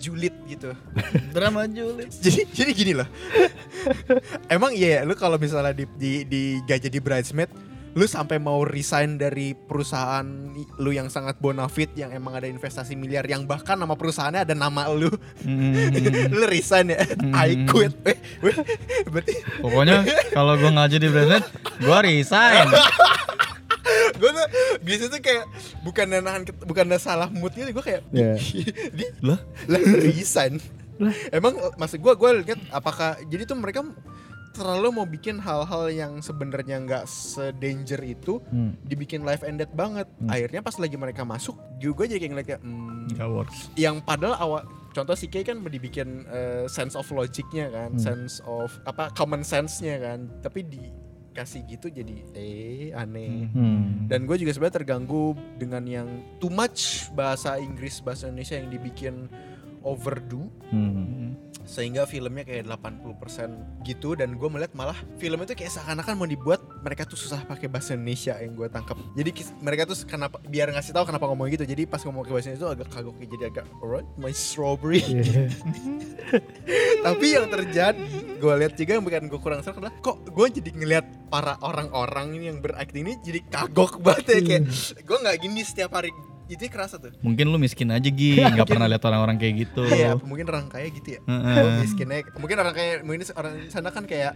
julid 0.00 0.32
gitu. 0.48 0.72
Drama 1.36 1.68
Juliet. 1.68 2.08
Jadi 2.24 2.48
jadi 2.48 2.70
gini 2.72 2.92
loh. 2.96 3.08
Emang 4.54 4.72
iya 4.72 5.00
ya 5.00 5.00
lu 5.04 5.12
kalau 5.12 5.36
misalnya 5.36 5.76
di, 5.76 5.84
di, 6.00 6.24
di 6.24 6.42
gak 6.64 6.88
jadi 6.88 6.96
bridesmaid 6.96 7.52
lu 7.96 8.04
sampai 8.04 8.36
mau 8.36 8.60
resign 8.60 9.16
dari 9.16 9.56
perusahaan 9.56 10.52
lu 10.76 10.92
yang 10.92 11.08
sangat 11.08 11.40
bonafit 11.40 11.88
yang 11.96 12.12
emang 12.12 12.36
ada 12.36 12.44
investasi 12.44 12.92
miliar 12.92 13.24
yang 13.24 13.48
bahkan 13.48 13.80
nama 13.80 13.96
perusahaannya 13.96 14.44
ada 14.44 14.52
nama 14.52 14.84
lu. 14.92 15.08
Hmm. 15.40 15.96
lu 16.28 16.44
resign 16.44 16.92
ya? 16.92 17.00
I 17.32 17.64
quit. 17.64 17.96
Weh, 18.04 18.20
weh, 18.44 18.56
berarti 19.08 19.34
Pokoknya 19.64 20.04
kalau 20.36 20.60
gua 20.60 20.70
nggak 20.76 20.88
jadi 20.92 21.06
president, 21.08 21.44
gua 21.80 21.98
resign. 22.04 22.68
gue 24.20 24.30
tuh 24.30 24.46
bisa 24.80 25.04
tuh 25.06 25.18
kayak 25.18 25.44
bukan 25.82 26.06
nahan 26.10 26.42
bukan 26.62 26.86
salah 26.96 27.28
moodnya 27.28 27.68
gue 27.68 27.84
kayak 27.84 28.02
Iya. 28.10 28.34
di 28.96 29.04
Lah? 29.20 29.38
lah 29.66 29.80
resign 30.00 30.58
emang 31.28 31.52
maksud 31.74 31.98
gue 31.98 32.12
gue 32.14 32.30
lihat 32.42 32.60
apakah 32.70 33.20
jadi 33.22 33.44
tuh 33.44 33.54
mereka 33.54 33.84
terlalu 34.50 34.88
mau 34.90 35.04
bikin 35.04 35.36
hal-hal 35.36 35.84
yang 35.86 36.12
sebenarnya 36.18 36.80
nggak 36.80 37.04
sedanger 37.04 38.00
itu 38.02 38.40
Hmm. 38.42 38.72
dibikin 38.80 39.20
live 39.20 39.44
ended 39.44 39.68
banget 39.70 40.08
Hmm. 40.14 40.32
akhirnya 40.32 40.64
pas 40.64 40.72
lagi 40.74 40.96
mereka 40.96 41.22
masuk 41.22 41.52
juga 41.76 42.08
jadi 42.08 42.16
kayak 42.16 42.32
ngeliat 42.32 42.48
kayak 42.48 42.62
hmm, 42.62 43.12
Nggak 43.12 43.28
works. 43.30 43.58
yang 43.76 44.00
padahal 44.00 44.32
awal 44.34 44.60
contoh 44.90 45.12
si 45.12 45.28
Kay 45.28 45.44
kan 45.44 45.60
dibikin 45.60 46.24
eh, 46.26 46.64
sense 46.66 46.96
of 46.96 47.04
logicnya 47.10 47.68
kan 47.68 47.92
Hmm. 47.92 48.00
sense 48.00 48.40
of 48.42 48.72
apa 48.82 49.12
common 49.12 49.44
sense-nya 49.44 50.00
kan 50.00 50.24
tapi 50.40 50.64
dikasih 51.36 51.68
gitu 51.68 51.92
jadi 51.92 52.16
eh 52.32 52.88
aneh 52.90 53.52
Hmm. 53.52 54.08
dan 54.08 54.24
gue 54.24 54.40
juga 54.40 54.50
sebenarnya 54.50 54.80
terganggu 54.80 55.24
dengan 55.54 55.84
yang 55.84 56.08
too 56.40 56.48
much 56.48 57.12
bahasa 57.12 57.60
Inggris 57.60 58.00
bahasa 58.00 58.26
Indonesia 58.26 58.56
yang 58.56 58.72
dibikin 58.72 59.28
overdo 59.84 60.48
Hmm. 60.72 61.35
Sehingga 61.66 62.06
filmnya 62.06 62.46
kayak 62.46 62.70
80% 62.70 63.84
gitu 63.84 64.14
dan 64.14 64.38
gue 64.38 64.48
melihat 64.48 64.72
malah 64.78 64.96
film 65.18 65.42
itu 65.42 65.52
kayak 65.52 65.74
seakan-akan 65.74 66.14
mau 66.14 66.28
dibuat 66.30 66.62
mereka 66.80 67.02
tuh 67.04 67.18
susah 67.18 67.42
pakai 67.44 67.66
bahasa 67.66 67.98
Indonesia 67.98 68.38
yang 68.38 68.54
gue 68.54 68.70
tangkap 68.70 68.96
jadi 69.18 69.30
mereka 69.60 69.82
tuh 69.88 69.98
kenapa 70.06 70.38
biar 70.46 70.70
ngasih 70.70 70.92
tahu 70.94 71.08
kenapa 71.08 71.24
ngomong 71.26 71.48
gitu. 71.50 71.64
Jadi 71.66 71.82
pas 71.88 72.00
ngomong 72.04 72.22
ke 72.22 72.30
bahasa 72.30 72.52
Indonesia 72.52 72.64
tuh 72.64 72.72
agak 72.76 72.88
kagok 72.92 73.16
jadi 73.18 73.44
agak 73.50 73.66
alright 73.82 74.06
my 74.20 74.32
strawberry. 74.32 75.02
Iya. 75.02 75.48
tapi 77.06 77.26
yang 77.32 77.46
terjadi 77.48 78.02
gue 78.36 78.54
lihat 78.60 78.72
juga 78.76 78.90
yang 78.98 79.04
bukan 79.04 79.22
gue 79.32 79.40
kurang 79.40 79.60
serk 79.64 79.80
adalah 79.80 79.94
kok 80.04 80.20
gue 80.28 80.46
jadi 80.60 80.70
ngelihat 80.76 81.06
para 81.32 81.56
orang-orang 81.64 82.36
ini 82.36 82.44
yang 82.52 82.58
berakting 82.60 83.08
ini 83.08 83.14
jadi 83.24 83.40
kagok 83.48 84.04
banget 84.04 84.26
ya. 84.28 84.40
Kayak 84.44 84.62
gue 85.00 85.16
nggak 85.24 85.36
gini 85.40 85.60
setiap 85.64 85.90
hari 85.96 86.10
itu 86.46 86.62
kerasa 86.66 86.96
tuh 86.96 87.10
Mungkin 87.20 87.50
lu 87.50 87.58
miskin 87.58 87.90
aja 87.90 88.06
Gi, 88.06 88.38
nggak 88.54 88.66
pernah 88.66 88.86
lihat 88.86 89.02
orang-orang 89.02 89.36
kayak 89.36 89.66
gitu. 89.66 89.82
Iya, 89.90 90.14
mungkin 90.18 90.46
orang 90.46 90.66
kaya 90.66 90.86
gitu 90.88 91.18
ya. 91.18 91.20
Miskinnya, 91.82 92.22
mungkin 92.36 92.56
orang 92.56 92.74
kaya, 92.74 92.92
mungkin 93.02 93.26
orang 93.34 93.52
di 93.58 93.70
sana 93.70 93.90
kan 93.90 94.04
kayak 94.04 94.32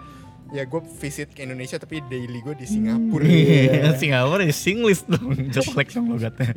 ya 0.51 0.67
gue 0.67 0.83
visit 0.99 1.31
ke 1.31 1.47
Indonesia 1.47 1.79
tapi 1.79 2.03
daily 2.11 2.43
gue 2.43 2.59
di 2.59 2.67
Singapura. 2.67 3.23
Iya, 3.23 3.95
Singapura 3.95 4.43
ya 4.43 4.51
Singlish 4.51 5.07
dong, 5.07 5.31
just 5.49 5.79
like 5.79 5.95
dong 5.95 6.11
logatnya. 6.11 6.51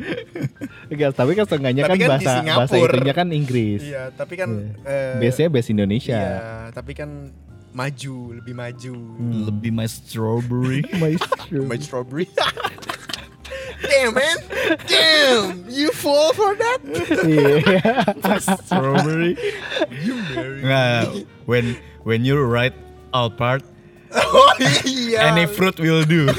Enggak, 0.90 1.14
tapi 1.14 1.38
kan 1.38 1.46
setengahnya 1.46 1.86
Tapi 1.86 1.90
kan, 1.94 1.94
kan 1.94 2.02
di 2.02 2.10
bahasa 2.10 2.32
bahasa 2.42 2.74
Singapura. 2.74 2.94
itunya 2.98 3.14
kan 3.14 3.28
Inggris. 3.30 3.82
Iya, 3.86 4.04
tapi 4.12 4.34
kan 4.34 4.50
Iya. 4.50 4.90
eh, 4.90 5.14
Biasanya 5.22 5.50
base 5.54 5.70
Indonesia. 5.70 6.18
Iya, 6.18 6.38
tapi 6.74 6.92
kan 6.98 7.10
maju, 7.70 8.16
lebih 8.34 8.54
maju. 8.54 8.96
Hmm. 9.18 9.46
Lebih 9.50 9.72
my 9.72 9.86
strawberry. 9.86 10.82
Maestro. 10.98 11.62
My 11.62 11.78
strawberry. 11.78 12.26
Damn 13.84 14.16
man, 14.16 14.38
damn, 14.88 15.68
you 15.68 15.92
fall 15.92 16.32
for 16.32 16.56
that. 16.56 16.80
Iya. 17.24 17.60
strawberry. 18.40 19.36
You 20.04 20.16
marry. 20.32 20.62
Nah, 20.64 21.04
when 21.46 21.76
when 22.08 22.24
you 22.24 22.40
write 22.40 22.74
out 23.12 23.36
part, 23.36 23.62
Oh 24.16 24.52
iya. 24.88 25.30
any 25.30 25.46
fruit 25.46 25.76
will 25.78 26.04
do. 26.04 26.32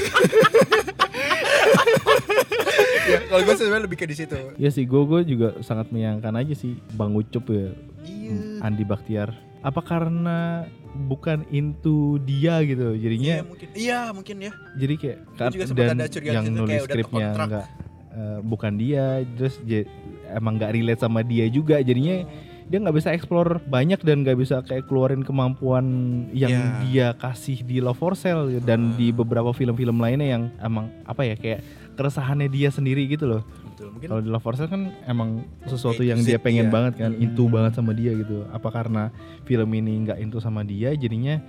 Ya, 3.04 3.20
kalau 3.28 3.44
gue 3.44 3.54
sebenarnya 3.54 3.84
lebih 3.84 3.98
ke 4.00 4.08
di 4.08 4.16
situ. 4.16 4.32
Ya 4.56 4.72
sih, 4.72 4.88
gue 4.88 5.02
gue 5.04 5.20
juga 5.28 5.60
sangat 5.60 5.92
menyayangkan 5.92 6.40
aja 6.40 6.56
sih 6.56 6.80
Bang 6.96 7.12
Ucup 7.12 7.52
ya, 7.52 7.68
Iya. 8.00 8.64
Andi 8.64 8.80
Baktiar. 8.80 9.28
Apa 9.64 9.80
karena 9.80 10.68
bukan 11.08 11.42
into 11.48 12.20
dia 12.22 12.60
gitu, 12.62 12.92
Iya 12.92 13.00
jadinya 13.00 13.34
mungkin. 13.42 13.68
Iya 13.74 13.98
mungkin 14.12 14.36
ya. 14.38 14.52
jadi 14.76 14.94
kayak 14.94 15.18
kan 15.34 15.50
dan 15.72 15.96
yang 16.22 16.44
gitu, 16.46 16.54
nulis 16.54 16.80
skripnya 16.84 17.28
enggak 17.34 17.66
eh, 18.14 18.38
bukan 18.44 18.72
dia, 18.76 19.24
terus 19.34 19.58
emang 20.30 20.54
nggak 20.54 20.70
relate 20.70 21.00
sama 21.02 21.26
dia 21.26 21.48
juga, 21.50 21.82
jadinya 21.82 22.22
dia 22.64 22.78
nggak 22.80 22.96
bisa 22.96 23.12
explore 23.12 23.60
banyak 23.60 24.00
dan 24.00 24.24
nggak 24.24 24.38
bisa 24.38 24.64
kayak 24.64 24.88
keluarin 24.88 25.20
kemampuan 25.20 25.84
yang 26.32 26.52
Ya. 26.52 26.64
dia 26.80 27.06
kasih 27.12 27.60
di 27.60 27.82
Love 27.82 27.98
for 27.98 28.14
Sale 28.14 28.56
dan 28.60 28.94
di 28.94 29.12
beberapa 29.12 29.52
film-film 29.52 30.00
lainnya 30.00 30.38
yang 30.38 30.42
emang 30.62 30.88
apa 31.04 31.26
ya 31.26 31.36
kayak 31.36 31.60
keresahannya 31.94 32.48
dia 32.48 32.72
sendiri 32.72 33.04
gitu 33.04 33.28
loh. 33.28 33.42
Betul. 33.74 33.90
Mungkin 33.90 34.06
Kalau 34.06 34.22
di 34.22 34.30
Love 34.30 34.40
for 34.40 34.54
Sale 34.54 34.70
kan 34.70 34.82
emang 35.04 35.42
sesuatu 35.66 36.00
yang 36.00 36.22
dia 36.22 36.38
pengen 36.38 36.70
dia. 36.70 36.72
banget 36.72 36.92
kan, 36.96 37.10
Hmm. 37.10 37.20
into 37.20 37.50
banget 37.50 37.74
sama 37.74 37.90
dia 37.90 38.14
gitu. 38.14 38.46
Apa 38.48 38.70
karena 38.70 39.10
film 39.42 39.66
ini 39.74 40.06
nggak 40.06 40.18
into 40.18 40.38
sama 40.38 40.62
dia, 40.62 40.94
jadinya 40.94 41.42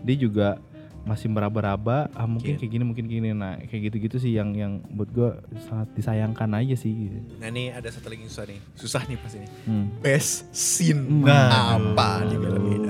dia 0.00 0.16
juga 0.16 0.62
masih 1.02 1.26
meraba-raba. 1.26 2.06
Ah 2.12 2.24
mungkin 2.24 2.54
Mungkin. 2.54 2.54
kayak 2.58 2.70
gini, 2.70 2.84
mungkin 2.84 3.04
gini. 3.06 3.28
Nah 3.30 3.58
kayak 3.60 3.90
gitu-gitu 3.90 4.16
sih 4.18 4.32
yang 4.32 4.52
yang 4.52 4.78
buat 4.88 5.08
gue 5.08 5.28
sangat 5.62 5.90
disayangkan 5.92 6.50
aja 6.52 6.74
sih. 6.74 6.92
Gitu. 6.92 7.18
Nah 7.36 7.48
ini 7.48 7.68
ada 7.68 7.86
satu 7.86 8.06
lagi 8.06 8.22
susah 8.24 8.44
nih 8.44 8.58
Susah 8.72 9.02
nih 9.04 9.16
pas 9.16 9.32
ini 9.32 9.48
Hmm. 9.62 9.86
Best 9.98 10.50
scene 10.50 11.02
Nah. 11.22 11.76
Apa 11.76 12.24
di 12.24 12.36
film 12.36 12.64
ini. 12.68 12.88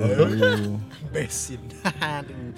Best 1.15 1.37
scene. 1.47 1.65
Aduh. 1.99 2.53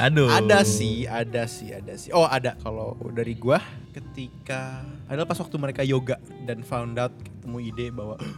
Aduh. 0.00 0.28
Ada 0.28 0.62
sih, 0.62 1.04
ada 1.04 1.46
sih, 1.46 1.70
ada 1.70 1.94
sih. 1.94 2.10
Oh 2.10 2.24
ada 2.24 2.54
kalau 2.58 2.94
dari 3.10 3.34
gua 3.34 3.58
ketika 3.90 4.82
adalah 5.06 5.24
pas 5.24 5.36
waktu 5.36 5.54
mereka 5.54 5.82
yoga 5.82 6.16
dan 6.42 6.60
found 6.60 6.96
out 6.96 7.14
ketemu 7.16 7.58
ide 7.64 7.86
bahwa 7.90 8.14
"Ah, 8.16 8.34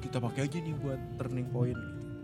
kita 0.00 0.16
pakai 0.18 0.44
aja 0.44 0.58
nih 0.58 0.74
buat 0.74 1.00
turning 1.16 1.48
point. 1.48 1.78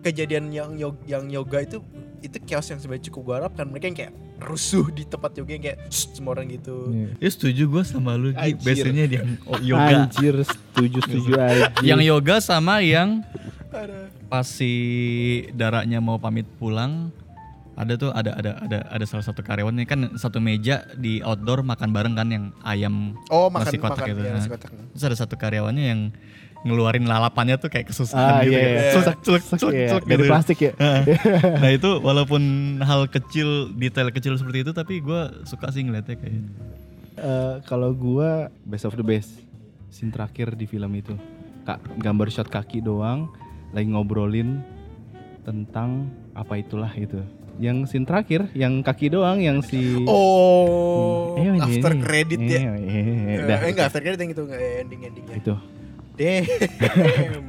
Kejadian 0.06 0.44
yang 0.48 0.70
yoga, 0.74 1.02
yang 1.04 1.24
yoga 1.26 1.58
itu 1.60 1.82
itu 2.18 2.38
chaos 2.44 2.66
yang 2.66 2.78
sebenarnya 2.78 3.04
cukup 3.06 3.22
gua 3.22 3.34
harapkan 3.40 3.66
mereka 3.66 3.86
yang 3.86 3.98
kayak 3.98 4.12
rusuh 4.38 4.86
di 4.88 5.02
tempat 5.02 5.34
yoga 5.34 5.50
yang 5.50 5.64
kayak 5.64 5.78
semua 5.90 6.32
orang 6.32 6.46
gitu. 6.48 6.76
Iya. 6.88 7.08
Ya 7.18 7.28
setuju 7.28 7.62
gue 7.66 7.82
sama 7.82 8.14
lu 8.14 8.30
Gi. 8.30 8.54
Biasanya 8.54 9.04
dia 9.04 9.20
oh, 9.44 9.58
yoga. 9.72 10.06
Anjir, 10.06 10.34
setuju 10.40 10.98
setuju 11.02 11.30
aja. 11.36 11.74
Yang 11.80 12.00
yoga 12.06 12.36
sama 12.38 12.78
yang 12.80 13.26
Ada. 13.66 14.08
pas 14.26 14.46
si 14.46 14.72
darahnya 15.50 15.98
mau 15.98 16.16
pamit 16.16 16.46
pulang 16.56 17.10
ada 17.74 17.92
tuh 17.94 18.08
ada 18.08 18.32
ada 18.32 18.50
ada 18.58 18.78
ada 18.88 19.04
salah 19.04 19.20
satu 19.20 19.42
karyawannya 19.42 19.84
kan 19.84 20.00
satu 20.16 20.38
meja 20.38 20.88
di 20.94 21.20
outdoor 21.20 21.60
makan 21.60 21.92
bareng 21.92 22.14
kan 22.14 22.28
yang 22.30 22.44
ayam 22.62 23.12
Oh 23.28 23.52
makan 23.52 23.68
nasi 23.68 23.76
kotak 23.76 24.00
makan 24.00 24.14
itu. 24.14 24.20
ya, 24.20 24.30
Nah. 24.30 24.36
nasi 24.38 24.48
kotak. 24.48 24.70
Terus 24.94 25.04
ada 25.04 25.16
satu 25.18 25.34
karyawannya 25.34 25.84
yang 25.84 26.00
ngeluarin 26.66 27.04
lalapannya 27.04 27.56
tuh 27.56 27.68
kayak 27.68 27.86
kesusahan 27.86 28.18
Ah 28.18 28.42
gitu. 28.42 28.50
iya, 28.50 28.60
gitu. 28.60 28.68
iya. 28.68 28.90
Celuk, 28.92 29.16
celuk, 29.22 29.42
Celuk, 29.42 29.56
celuk, 29.56 29.72
iya. 29.72 29.88
celuk 29.88 30.04
Dari 30.04 30.18
gitu. 30.18 30.28
plastik 30.28 30.58
ya. 30.60 30.72
nah 31.62 31.70
itu 31.70 31.90
walaupun 31.98 32.42
hal 32.80 33.06
kecil, 33.06 33.48
detail 33.72 34.10
kecil 34.10 34.34
seperti 34.34 34.58
itu 34.60 34.72
tapi 34.72 34.98
gua 34.98 35.20
suka 35.42 35.70
sih 35.70 35.80
ngeliatnya 35.80 36.14
kayak 36.14 36.42
Eh, 37.16 37.54
kalau 37.64 37.90
gua 37.90 38.52
best 38.62 38.84
of 38.84 38.92
the 38.92 39.00
best 39.02 39.32
scene 39.88 40.10
terakhir 40.10 40.52
di 40.52 40.64
film 40.64 40.92
itu 40.92 41.16
kak 41.62 41.80
gambar 41.96 42.28
shot 42.28 42.46
kaki 42.46 42.78
doang 42.78 43.32
lagi 43.70 43.88
ngobrolin 43.88 44.60
tentang 45.40 46.06
apa 46.32 46.56
itulah 46.56 46.90
itu 46.90 47.22
yang 47.56 47.82
scene 47.82 48.04
terakhir 48.04 48.52
yang 48.52 48.84
kaki 48.84 49.08
doang 49.08 49.40
yang 49.40 49.58
si 49.60 50.04
Oh, 50.04 51.32
Eh, 51.34 51.48
ini, 51.48 51.56
after 51.58 51.88
ini. 51.90 52.02
credit 52.02 52.38
Eh, 52.38 52.48
ya. 52.50 52.58
eh, 52.58 52.68
eh, 52.76 53.08
Eh, 53.32 53.36
dah. 53.46 53.58
eh, 53.58 53.70
enggak 53.70 53.86
after 53.88 54.02
credit 54.02 54.18
yang 54.18 54.30
itu 54.30 54.42
enggak 54.44 54.60
ending 54.78 55.00
endingnya. 55.02 55.34
itu 55.36 55.54
Damn. 56.16 57.44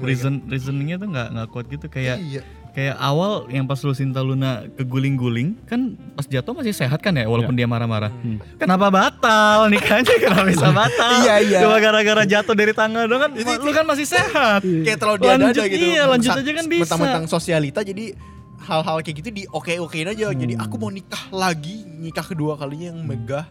reason 0.00 0.40
reasoningnya 0.46 0.96
tuh 0.96 1.08
nggak 1.08 1.28
nggak 1.30 1.48
kuat 1.48 1.66
gitu 1.68 1.86
kayak 1.86 2.16
Iya. 2.18 2.40
kayak 2.70 2.96
awal 2.96 3.44
yang 3.46 3.68
pas 3.68 3.76
Lucinta 3.78 4.18
Luna 4.18 4.64
keguling-guling 4.72 5.60
kan 5.62 5.92
pas 6.14 6.24
jatuh 6.24 6.56
masih 6.56 6.72
sehat 6.72 6.96
kan 6.98 7.12
ya 7.12 7.28
walaupun 7.28 7.52
dia 7.52 7.68
marah-marah. 7.68 8.08
Hmm. 8.10 8.40
Kenapa 8.56 8.88
batal 8.88 9.68
nikahnya 9.68 10.08
kenapa 10.22 10.48
bisa 10.48 10.72
batal? 10.72 11.10
Iya, 11.20 11.34
iya. 11.42 11.58
Cuma 11.60 11.76
gara-gara 11.78 12.24
jatuh 12.24 12.54
dari 12.54 12.72
tangga 12.72 13.04
doang 13.04 13.22
kan 13.22 13.32
Ini- 13.34 13.60
lu 13.60 13.70
kan 13.70 13.84
masih 13.84 14.06
sehat. 14.06 14.64
Kayak 14.64 14.98
terlalu 14.98 15.18
diada 15.20 15.36
Lanjut, 15.44 15.64
gitu. 15.66 15.84
iya, 15.84 16.02
lanjut 16.06 16.30
aja 16.32 16.50
kan 16.54 16.64
bisa. 16.66 16.82
Mentang-mentang 16.88 17.24
sosialita 17.26 17.80
jadi 17.82 18.16
hal-hal 18.60 18.96
kayak 19.00 19.16
gitu 19.18 19.30
di 19.30 19.42
oke-okein 19.46 20.08
aja. 20.08 20.32
Jadi 20.32 20.54
Hmm. 20.54 20.64
aku 20.64 20.74
mau 20.76 20.88
nikah 20.88 21.28
lagi, 21.30 21.84
nikah 21.84 22.24
kedua 22.24 22.56
kalinya 22.56 22.88
yang 22.90 23.04
megah. 23.04 23.44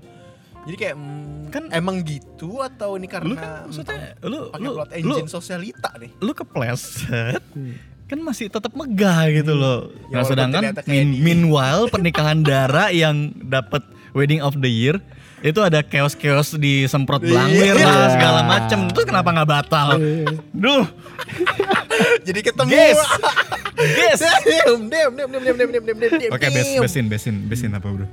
Jadi 0.62 0.76
kayak 0.76 0.95
hmm, 0.95 1.50
Kan- 1.50 1.72
emang 1.72 2.02
gitu 2.02 2.60
atau 2.60 2.93
ini 2.93 3.04
Lu 3.04 3.12
karena 3.12 3.34
kan 3.36 3.52
maksudnya 3.65 3.98
lu 4.22 4.38
pakai 4.50 4.62
lu 4.62 4.69
plot 4.72 4.89
lu, 4.89 4.95
engine 4.95 5.30
sosialita 5.30 5.89
nih. 5.98 6.12
lu 6.19 6.32
kepleset 6.32 7.41
kan 8.06 8.19
masih 8.19 8.50
tetap 8.50 8.74
megah 8.74 9.30
gitu 9.30 9.54
loh. 9.54 9.93
Ya, 10.10 10.15
nah 10.15 10.24
sedangkan 10.24 10.62
min- 10.86 11.19
meanwhile 11.19 11.86
pernikahan 11.88 12.41
Dara 12.41 12.89
yang 12.89 13.30
dapat 13.39 13.86
wedding 14.12 14.39
of 14.39 14.58
the 14.58 14.67
year 14.67 14.98
itu 15.39 15.58
ada 15.58 15.80
chaos-chaos 15.80 16.54
disemprot 16.54 17.22
Iya. 17.22 17.72
lah 17.78 18.10
segala 18.12 18.41
macem 18.43 18.91
Terus 18.91 19.06
kenapa 19.06 19.30
nggak 19.32 19.48
batal? 19.48 19.95
Duh, 20.52 20.84
Jadi 22.23 22.39
ketemu. 22.41 22.69
Yes. 22.69 22.97
yes. 23.79 24.19
Damn, 24.49 24.91
damn, 24.91 25.12
damn, 25.15 25.29
damn, 25.31 25.43
damn, 25.43 25.57
damn, 25.57 25.71
damn, 25.71 25.97
damn, 25.99 26.12
damn, 26.19 26.31
Oke, 26.35 26.47
bes 26.51 26.67
besin, 26.79 27.05
besin, 27.07 27.35
besin 27.47 27.71
apa 27.71 27.88
bro? 27.88 28.03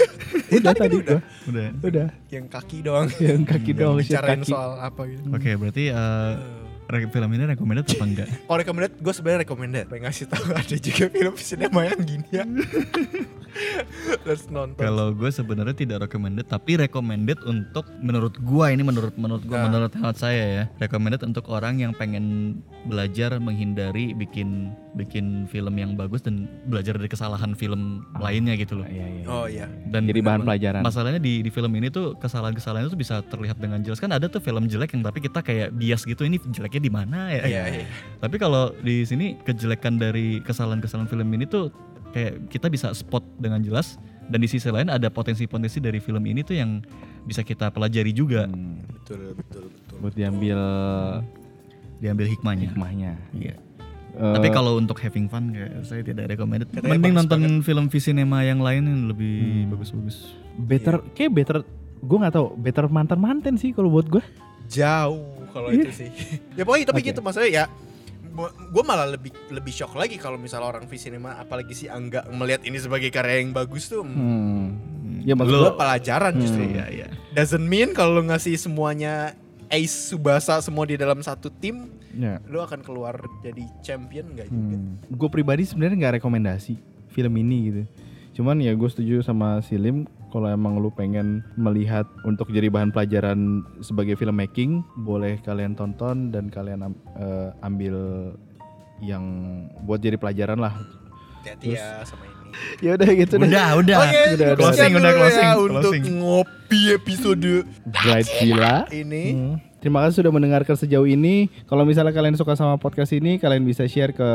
udah 0.58 0.72
tadi 0.72 0.96
gua 1.00 1.20
Udah. 1.48 1.68
udah 1.80 2.06
Yang 2.28 2.46
kaki 2.52 2.78
doang. 2.84 3.08
yang 3.16 3.42
kaki 3.44 3.72
doang 3.72 3.96
Bicarain 3.96 4.44
soal 4.44 4.76
apa 4.76 5.08
gitu. 5.08 5.24
Oke, 5.32 5.50
berarti 5.56 5.88
eh, 5.88 6.32
re- 6.36 6.77
film 6.88 7.30
ini 7.36 7.44
recommended 7.44 7.84
apa 7.84 8.04
enggak? 8.04 8.28
Kalau 8.48 8.58
recommended, 8.58 8.92
gue 8.96 9.12
sebenarnya 9.12 9.40
recommended. 9.44 9.84
Pengen 9.92 10.04
ngasih 10.08 10.24
tahu 10.24 10.44
ada 10.60 10.76
juga 10.80 11.04
film 11.12 11.34
sinema 11.36 11.80
yang 11.84 12.00
gini 12.00 12.26
ya. 12.32 12.44
Harus 14.24 14.44
nonton. 14.48 14.78
Kalau 14.78 15.12
gue 15.12 15.30
sebenarnya 15.32 15.74
tidak 15.74 16.08
recommended, 16.08 16.46
tapi 16.46 16.78
recommended 16.78 17.40
untuk 17.44 17.88
menurut 17.98 18.36
gua 18.40 18.70
ini 18.70 18.86
menurut 18.86 19.12
menurut 19.18 19.42
gua 19.44 19.58
Nah. 19.58 19.66
menurut 19.66 19.90
hemat 19.90 20.16
saya 20.16 20.44
ya, 20.46 20.64
recommended 20.78 21.18
untuk 21.26 21.50
orang 21.50 21.82
yang 21.82 21.90
pengen 21.90 22.58
belajar 22.86 23.42
menghindari 23.42 24.14
bikin 24.14 24.70
bikin 24.94 25.50
film 25.50 25.74
yang 25.74 25.98
bagus 25.98 26.22
dan 26.22 26.46
belajar 26.70 26.94
dari 26.94 27.10
kesalahan 27.10 27.58
film 27.58 28.06
lainnya 28.22 28.54
gitu 28.54 28.78
loh. 28.78 28.86
Iya, 28.86 29.06
iya. 29.10 29.24
Oh 29.26 29.46
iya. 29.50 29.66
Dan 29.90 30.06
Jadi 30.06 30.20
bahan 30.22 30.46
pelajaran. 30.46 30.80
Masalahnya 30.86 31.18
di 31.18 31.42
di 31.42 31.50
film 31.50 31.74
ini 31.74 31.90
tuh 31.90 32.14
kesalahan-kesalahan 32.22 32.86
itu 32.86 32.94
bisa 32.94 33.18
terlihat 33.26 33.58
dengan 33.58 33.82
jelas 33.82 33.98
kan 33.98 34.14
ada 34.14 34.30
tuh 34.30 34.38
film 34.38 34.70
jelek 34.70 34.94
yang 34.94 35.02
tapi 35.02 35.18
kita 35.18 35.42
kayak 35.42 35.74
bias 35.74 36.06
gitu 36.06 36.22
ini 36.22 36.38
jeleknya 36.38 36.77
di 36.78 36.88
mana 36.88 37.28
ya. 37.28 37.42
Iya, 37.44 37.62
iya. 37.72 37.86
Tapi 38.16 38.36
kalau 38.36 38.74
di 38.76 39.02
sini 39.02 39.38
kejelekan 39.38 39.94
dari 39.94 40.40
kesalahan-kesalahan 40.40 41.06
film 41.06 41.28
ini 41.30 41.44
tuh 41.44 41.70
kayak 42.08 42.48
kita 42.48 42.66
bisa 42.66 42.90
spot 42.90 43.20
dengan 43.36 43.60
jelas 43.60 44.00
dan 44.24 44.38
di 44.38 44.46
sisi 44.46 44.66
lain 44.66 44.88
ada 44.88 45.08
potensi-potensi 45.08 45.78
dari 45.78 45.98
film 45.98 46.20
ini 46.22 46.40
tuh 46.40 46.54
yang 46.54 46.80
bisa 47.22 47.40
kita 47.40 47.68
pelajari 47.68 48.10
juga 48.10 48.44
Hmm, 48.44 48.80
Betul, 48.98 49.32
betul, 49.34 49.64
betul. 49.68 49.96
buat 49.98 50.14
diambil 50.14 50.60
diambil 51.98 52.26
hikmahnya. 52.26 52.68
hikmahnya 52.68 53.12
Iya. 53.32 53.54
Eh, 54.10 54.34
Tapi 54.34 54.48
kalau 54.48 54.74
untuk 54.76 54.98
having 54.98 55.26
fun 55.26 55.52
kayak 55.52 55.84
saya 55.84 56.02
tidak 56.02 56.26
recommended. 56.28 56.66
Katanya 56.68 56.90
Mending 56.90 57.14
nonton 57.14 57.40
film 57.60 57.86
Visinema 57.86 58.42
yang 58.42 58.58
lain 58.58 58.82
yang 58.82 59.02
lebih 59.06 59.36
Hmm. 59.64 59.70
bagus-bagus. 59.70 60.16
better 60.58 60.98
kayak 61.12 61.30
better 61.32 61.58
gue 61.98 62.16
nggak 62.16 62.34
tahu 62.34 62.46
better 62.56 62.84
mantan 62.88 63.14
mantan 63.16 63.54
sih 63.54 63.70
kalau 63.70 63.86
buat 63.88 64.06
gue 64.08 64.22
Jauh 64.68 65.37
kalau 65.50 65.68
itu 65.72 65.90
sih. 65.90 66.08
ya 66.58 66.62
pokoknya 66.62 66.86
tapi 66.90 67.00
Oke. 67.02 67.08
gitu 67.12 67.20
maksudnya 67.24 67.50
ya 67.50 67.64
gue 68.46 68.84
malah 68.86 69.10
lebih 69.10 69.34
lebih 69.50 69.74
shock 69.74 69.98
lagi 69.98 70.14
kalau 70.14 70.38
misalnya 70.38 70.70
orang 70.70 70.86
V-Cinema 70.86 71.42
apalagi 71.42 71.74
si 71.74 71.90
Angga 71.90 72.22
melihat 72.30 72.62
ini 72.62 72.78
sebagai 72.78 73.10
karya 73.10 73.42
yang 73.42 73.50
bagus 73.50 73.90
tuh 73.90 74.06
hmm. 74.06 74.14
hmm. 74.14 75.18
ya 75.26 75.34
maksud 75.34 75.58
gue 75.58 75.74
pelajaran 75.74 76.32
Hmm. 76.38 76.42
justru 76.46 76.62
Iya, 76.62 76.86
iya. 76.92 77.08
doesn't 77.34 77.66
mean 77.66 77.90
kalau 77.90 78.22
lu 78.22 78.30
ngasih 78.30 78.54
semuanya 78.54 79.34
Ace 79.68 80.14
Subasa 80.14 80.62
semua 80.62 80.86
di 80.86 80.94
dalam 80.94 81.18
satu 81.18 81.50
tim 81.50 81.90
ya 82.14 82.38
lu 82.46 82.62
akan 82.62 82.80
keluar 82.86 83.18
jadi 83.42 83.66
champion 83.82 84.30
nggak 84.32 84.48
juga 84.48 84.76
gue 85.10 85.28
pribadi 85.28 85.62
sebenarnya 85.66 85.96
nggak 85.98 86.14
rekomendasi 86.22 86.78
film 87.10 87.34
ini 87.36 87.56
gitu 87.68 87.82
cuman 88.40 88.62
ya 88.62 88.70
gue 88.70 88.88
setuju 88.88 89.26
sama 89.26 89.58
Silim 89.66 90.06
kalau 90.28 90.46
emang 90.46 90.76
lu 90.76 90.90
pengen 90.90 91.40
melihat 91.54 92.04
untuk 92.22 92.48
jadi 92.48 92.68
bahan 92.68 92.90
pelajaran 92.90 93.38
sebagai 93.80 94.14
filmmaking 94.14 94.84
boleh 94.98 95.40
kalian 95.40 95.72
tonton 95.72 96.28
dan 96.28 96.48
kalian 96.48 96.84
am- 96.84 97.00
eh, 97.14 97.48
ambil 97.60 97.96
yang 98.98 99.24
buat 99.82 99.98
jadi 99.98 100.16
pelajaran 100.16 100.58
lah 100.58 100.74
hati-hati 101.40 101.74
ya 101.74 102.02
sama 102.02 102.24
ini 102.24 102.36
ya 102.84 102.90
udah 102.96 103.10
gitu 103.14 103.34
deh 103.36 103.46
Udah, 103.46 103.68
udah. 103.76 103.96
Oke, 104.02 104.20
udah, 104.34 104.48
udah. 104.48 104.56
Closing, 104.56 104.92
udah 104.96 105.12
closing, 105.14 105.46
ya 105.46 105.54
untuk 105.54 105.92
closing. 105.92 106.04
ngopi 106.18 106.80
episode 106.90 107.52
Bright 107.86 108.28
Villa 108.40 108.74
ini. 108.90 109.24
Hmm. 109.30 109.54
Terima 109.78 110.02
kasih 110.02 110.26
sudah 110.26 110.34
mendengarkan 110.34 110.74
sejauh 110.74 111.06
ini. 111.06 111.46
Kalau 111.70 111.86
misalnya 111.86 112.10
kalian 112.10 112.34
suka 112.34 112.58
sama 112.58 112.74
podcast 112.76 113.14
ini, 113.14 113.38
kalian 113.38 113.62
bisa 113.62 113.86
share 113.86 114.10
ke 114.10 114.26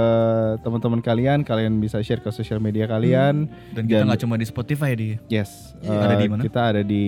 teman-teman 0.63 1.03
kalian, 1.03 1.43
kalian 1.43 1.84
bisa 1.84 1.99
share 1.99 2.23
ke 2.23 2.32
sosial 2.32 2.63
media 2.63 2.88
kalian. 2.88 3.51
Dan 3.75 3.84
kita 3.84 4.01
Dan- 4.01 4.08
nggak 4.08 4.21
cuma 4.23 4.39
di 4.39 4.47
Spotify 4.47 4.95
di 4.95 5.19
Yes, 5.27 5.75
Iya. 5.84 5.91
eh, 5.91 5.99
Ada 5.99 6.15
di 6.15 6.27
mana? 6.32 6.41
Kita 6.47 6.62
ada 6.71 6.82
di 6.82 7.03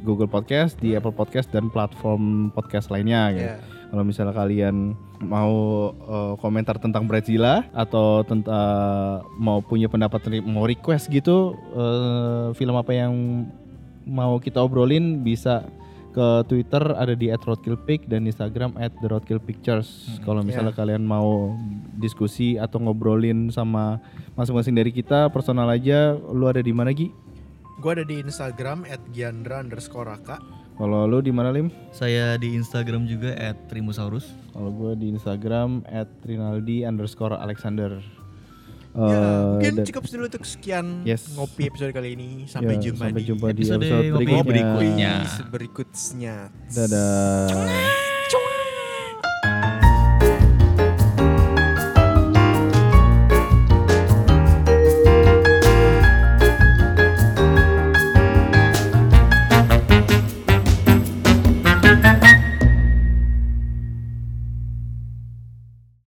Google 0.00 0.32
Podcast, 0.32 0.80
di 0.80 0.96
Apple 0.96 1.12
Podcast 1.12 1.52
dan 1.52 1.68
platform 1.68 2.48
podcast 2.56 2.88
lainnya. 2.88 3.22
Gitu. 3.36 3.52
Ya. 3.52 3.60
Kalau 3.92 4.00
misalnya 4.02 4.32
kalian 4.32 4.96
mau 5.20 5.52
eh, 5.92 6.34
komentar 6.40 6.80
tentang 6.80 7.04
Brazila 7.04 7.68
atau 7.76 8.24
tentang 8.24 9.28
mau 9.36 9.60
punya 9.60 9.92
pendapat 9.92 10.24
mau 10.40 10.64
request 10.64 11.12
gitu 11.12 11.52
eh, 11.76 12.56
film 12.56 12.74
apa 12.74 12.96
yang 12.96 13.12
mau 14.08 14.40
kita 14.40 14.64
obrolin 14.64 15.20
bisa 15.20 15.68
ke 16.14 16.46
Twitter 16.46 16.94
ada 16.94 17.18
di 17.18 17.26
@roadkillpic 17.34 18.06
dan 18.06 18.30
Instagram 18.30 18.78
@theroadkillpictures. 19.02 20.22
Kalau 20.22 20.46
misalnya 20.46 20.70
kalian 20.70 21.02
mau 21.02 21.58
diskusi 21.98 22.54
atau 22.54 22.78
ngobrolin 22.78 23.50
sama 23.50 23.98
masing-masing 24.38 24.78
dari 24.78 24.94
kita 24.94 25.28
personal 25.34 25.66
aja, 25.66 26.14
lu 26.14 26.46
ada 26.46 26.62
di 26.62 26.70
mana 26.70 26.94
Gi? 26.94 27.10
Gue 27.82 27.90
ada 27.98 28.06
di 28.06 28.22
Instagram 28.22 28.86
@giandra 29.10 29.58
underscore 29.60 30.14
raka. 30.14 30.38
Kalau 30.74 31.06
lu 31.06 31.22
di 31.22 31.30
mana 31.30 31.54
Lim? 31.54 31.70
saya 31.94 32.34
di 32.34 32.54
Instagram 32.54 33.06
juga 33.06 33.34
@trimusaurus. 33.70 34.30
Kalau 34.54 34.70
gue 34.74 34.98
di 34.98 35.10
Instagram 35.10 35.86
@rinaldi 36.22 36.82
ya, 38.94 39.02
Eh, 39.04 39.42
mungkin 39.50 39.72
dan- 39.74 39.86
cukup 39.86 40.02
dulu 40.06 40.24
untuk 40.24 40.44
sekian 40.44 40.86
Yes. 41.02 41.34
ngopi 41.34 41.66
episode 41.66 41.90
kali 41.90 42.14
ini. 42.14 42.28
Sampai 42.46 42.78
ya, 42.78 42.82
jumpa 42.88 43.04
sampai 43.04 43.18
di 43.18 43.26
jumpa 43.26 43.46
di 43.50 43.54
episode 43.58 43.82
episode 43.82 44.06
ngopi 44.06 44.24
berikutnya. 44.24 44.44
berikutnya. 44.46 45.12
berikutnya. 45.50 46.36
Dadah. 46.70 48.13